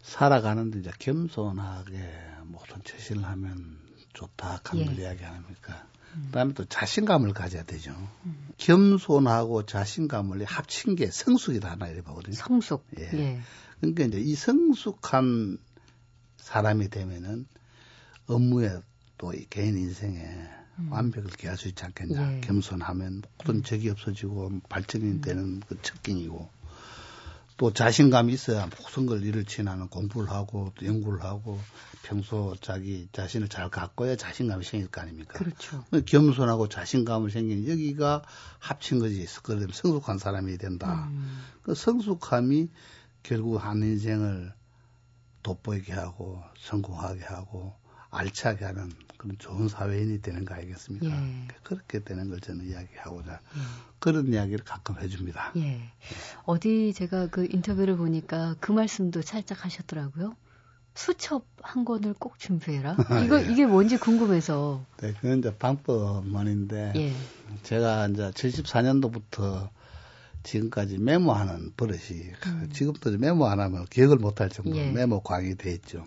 살아가는데 0.01 0.79
이제 0.79 0.93
겸손하게 1.01 1.99
모든 2.45 2.81
처신을 2.85 3.25
하면 3.25 3.79
좋다 4.13 4.59
걸 4.59 4.79
예. 4.79 5.03
이야기 5.03 5.25
아닙니까? 5.25 5.89
그다음에 6.27 6.55
또 6.55 6.65
자신감을 6.65 7.33
가져야 7.33 7.65
되죠. 7.65 7.93
겸손하고 8.59 9.67
자신감을 9.67 10.45
합친 10.45 10.95
게 10.95 11.11
성숙이다 11.11 11.73
하나 11.73 11.89
이래 11.89 12.01
보거든요. 12.01 12.37
성숙. 12.37 12.87
예. 12.97 13.11
예. 13.13 13.41
그러니까 13.81 14.05
이제 14.05 14.21
이 14.21 14.37
성숙한 14.37 15.59
사람이 16.37 16.91
되면은 16.91 17.47
업무에 18.29 18.71
또이 19.19 19.47
개인 19.51 19.77
인생에 19.77 20.49
완벽을 20.91 21.31
기할 21.31 21.57
수 21.57 21.67
있지 21.67 21.85
않겠냐. 21.85 22.23
음. 22.23 22.37
예. 22.37 22.41
겸손하면 22.41 23.23
모든 23.39 23.65
적이 23.65 23.91
없어지고 23.91 24.61
발전이 24.69 25.21
되는 25.23 25.59
그 25.61 25.77
척긴이고 25.83 26.58
또 27.59 27.73
자신감이 27.73 28.33
있어야 28.33 28.69
모든 28.79 29.07
걸 29.07 29.25
일을 29.25 29.45
지나는 29.45 29.89
공부를 29.89 30.31
하고 30.31 30.73
또 30.77 30.87
연구를 30.87 31.25
하고 31.25 31.61
평소 32.05 32.55
자기 32.61 33.09
자신을 33.13 33.49
잘 33.49 33.69
갖고야 33.69 34.17
자신감이 34.17 34.65
생길 34.65 34.89
거 34.89 35.01
아닙니까? 35.01 35.37
그렇죠. 35.37 35.85
겸손하고 36.07 36.69
자신감을 36.69 37.31
생기는 37.31 37.69
여기가 37.69 38.23
합친 38.61 39.01
거지. 39.01 39.27
그러면 39.43 39.69
성숙한 39.73 40.19
사람이 40.19 40.57
된다. 40.57 41.09
음. 41.11 41.43
그 41.65 41.75
성숙함이 41.75 42.71
결국 43.25 43.59
한 43.59 43.83
인생을 43.83 44.55
돋보이게 45.43 45.93
하고 45.93 46.41
성공하게 46.61 47.25
하고 47.25 47.75
알차게 48.11 48.65
하는 48.65 48.91
그런 49.17 49.37
좋은 49.39 49.69
사회인이 49.69 50.23
되는 50.23 50.45
거 50.45 50.55
아니겠습니까? 50.55 51.07
예. 51.07 51.49
그렇게 51.65 51.99
되는 52.01 52.29
걸 52.31 52.41
저는 52.41 52.67
이야기하고자 52.71 53.33
예. 53.33 53.61
그런 53.99 54.33
이야기를 54.33 54.65
가끔 54.65 54.99
해줍니다. 55.01 55.53
예. 55.57 55.81
어디 56.45 56.93
제가 56.95 57.27
그 57.29 57.47
인터뷰를 57.51 57.97
보니까 57.97 58.55
그 58.61 58.73
말씀도 58.73 59.23
살짝 59.23 59.65
하셨더라고요. 59.65 60.37
수첩 60.95 61.45
한 61.63 61.85
권을 61.85 62.15
꼭 62.15 62.39
준비해라. 62.39 62.97
이거 63.25 63.41
예. 63.45 63.53
이게 63.53 63.67
뭔지 63.67 63.97
궁금해서. 63.99 64.85
네, 64.99 65.13
그건 65.21 65.39
이제 65.41 65.55
방법만인데 65.57 66.93
예. 66.97 67.13
제가 67.63 68.09
이제 68.09 68.31
74년도부터 68.31 69.69
지금까지 70.45 70.99
메모하는 70.99 71.73
버릇이 71.77 72.31
음. 72.47 72.71
지금도 72.73 73.19
메모 73.19 73.47
안 73.47 73.61
하면 73.61 73.85
기억을 73.87 74.17
못 74.17 74.41
할 74.41 74.49
정도로 74.49 74.77
예. 74.77 74.91
메모 74.93 75.21
광이 75.23 75.57
돼 75.57 75.73
있죠. 75.73 76.05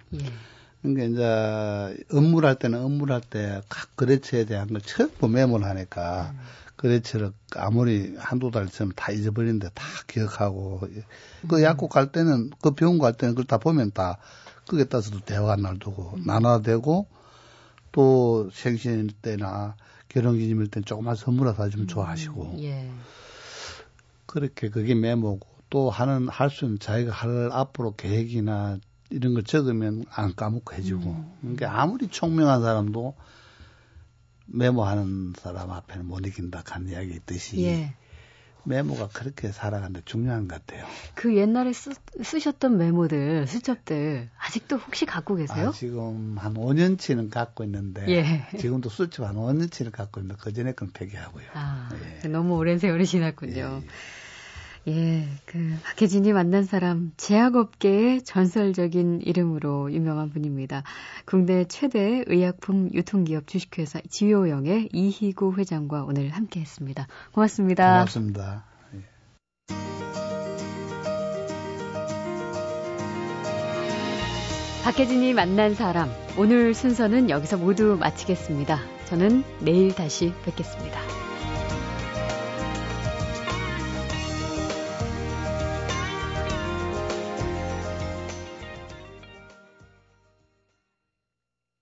예. 0.86 0.90
그러니까 0.94 1.92
이제 1.94 2.04
업무를 2.12 2.50
할 2.50 2.56
때는 2.58 2.80
업무를 2.84 3.16
할 3.16 3.22
때 3.22 3.62
각 3.70 3.96
거래처에 3.96 4.46
대한 4.46 4.68
걸 4.68 4.82
전부 4.82 5.28
메모를 5.28 5.66
하니까 5.68 6.32
음. 6.34 6.40
거래처를 6.78 7.32
아무리 7.56 8.16
한두 8.18 8.50
달 8.52 8.68
전에 8.68 8.92
다 8.96 9.12
잊어버리는데 9.12 9.70
다 9.74 9.84
기억하고 10.08 10.82
그 11.48 11.58
음. 11.58 11.64
약국 11.64 11.90
갈 11.90 12.12
때는 12.12 12.50
그 12.62 12.72
병원 12.72 12.98
갈 13.00 13.14
때는 13.14 13.36
그걸 13.36 13.46
다 13.46 13.58
보면 13.58 13.92
다 13.92 14.18
그게 14.68 14.86
따라서도 14.86 15.20
대화가 15.22 15.56
날두고 15.58 16.14
음. 16.18 16.24
나눠되고 16.26 17.08
또 17.92 18.50
생신 18.54 19.10
때나 19.22 19.76
결혼기념일 20.10 20.68
때는 20.70 20.86
조그만 20.86 21.16
선물을 21.16 21.54
사주면 21.54 21.86
음. 21.86 21.88
좋아하시고 21.88 22.58
예. 22.62 22.90
그렇게 24.26 24.70
그게 24.70 24.96
메모고 24.96 25.48
또 25.70 25.90
하는 25.90 26.28
할 26.30 26.50
수 26.50 26.66
있는 26.66 26.80
자기가 26.80 27.12
할 27.12 27.50
앞으로 27.52 27.96
계획이나 27.96 28.80
이런 29.12 29.34
걸 29.34 29.44
적으면 29.44 30.06
안 30.10 30.36
까먹고 30.36 30.74
해주고 30.76 31.10
음. 31.10 31.36
그러니까 31.42 31.82
아무리 31.82 32.08
총명한 32.08 32.62
사람도 32.62 33.16
메모하는 34.48 35.34
사람 35.38 35.72
앞에는 35.72 36.06
못 36.06 36.26
이긴다 36.26 36.64
하는 36.66 36.90
이야기 36.90 37.14
있듯이 37.14 37.64
예. 37.64 37.94
메모가 38.64 39.10
그렇게 39.10 39.52
살아가는데 39.52 40.02
중요한 40.06 40.48
것 40.48 40.64
같아요. 40.66 40.86
그 41.16 41.36
옛날에 41.36 41.74
쓰, 41.74 41.92
쓰셨던 42.22 42.78
메모들, 42.78 43.48
수첩들 43.48 44.30
아직도 44.38 44.78
혹시 44.78 45.06
갖고 45.06 45.36
계세요? 45.36 45.70
아, 45.70 45.72
지금 45.72 46.38
한 46.38 46.54
5년치는 46.54 47.32
갖고 47.32 47.64
있는데 47.64 48.08
예. 48.10 48.58
지금도 48.58 48.90
수첩 48.90 49.26
한 49.28 49.36
5년치를 49.36 49.92
갖고 49.92 50.22
있는데 50.22 50.40
그 50.42 50.54
전에 50.54 50.74
건 50.74 50.92
폐기하고요. 50.94 51.46
아, 51.54 51.90
예. 52.24 52.28
너무 52.28 52.56
오랜 52.56 52.78
세월이 52.78 53.06
지났군요. 53.06 53.82
예. 54.88 54.92
예, 54.92 55.28
그 55.46 55.78
박혜진이 55.84 56.34
만난 56.34 56.64
사람 56.64 57.12
제약업계의 57.18 58.24
전설적인 58.24 59.22
이름으로 59.24 59.94
유명한 59.94 60.32
분입니다. 60.32 60.84
국내 61.26 61.66
최대 61.66 62.24
의약품 62.26 62.90
유통기업 62.94 63.48
주식회사 63.48 64.02
지효영의 64.10 64.90
이희구 64.92 65.56
회장과 65.58 66.04
오늘 66.04 66.30
함께했습니다. 66.30 67.08
고맙습니다. 67.32 67.92
고맙습니다. 67.92 68.66
예. 68.96 69.02
박혜진이 74.84 75.34
만난 75.36 75.76
사람 75.76 76.10
오늘 76.38 76.74
순서는 76.74 77.30
여기서 77.30 77.58
모두 77.58 77.98
마치겠습니다. 78.00 78.80
저는 79.06 79.44
내일 79.60 79.94
다시 79.94 80.34
뵙겠습니다. 80.44 81.21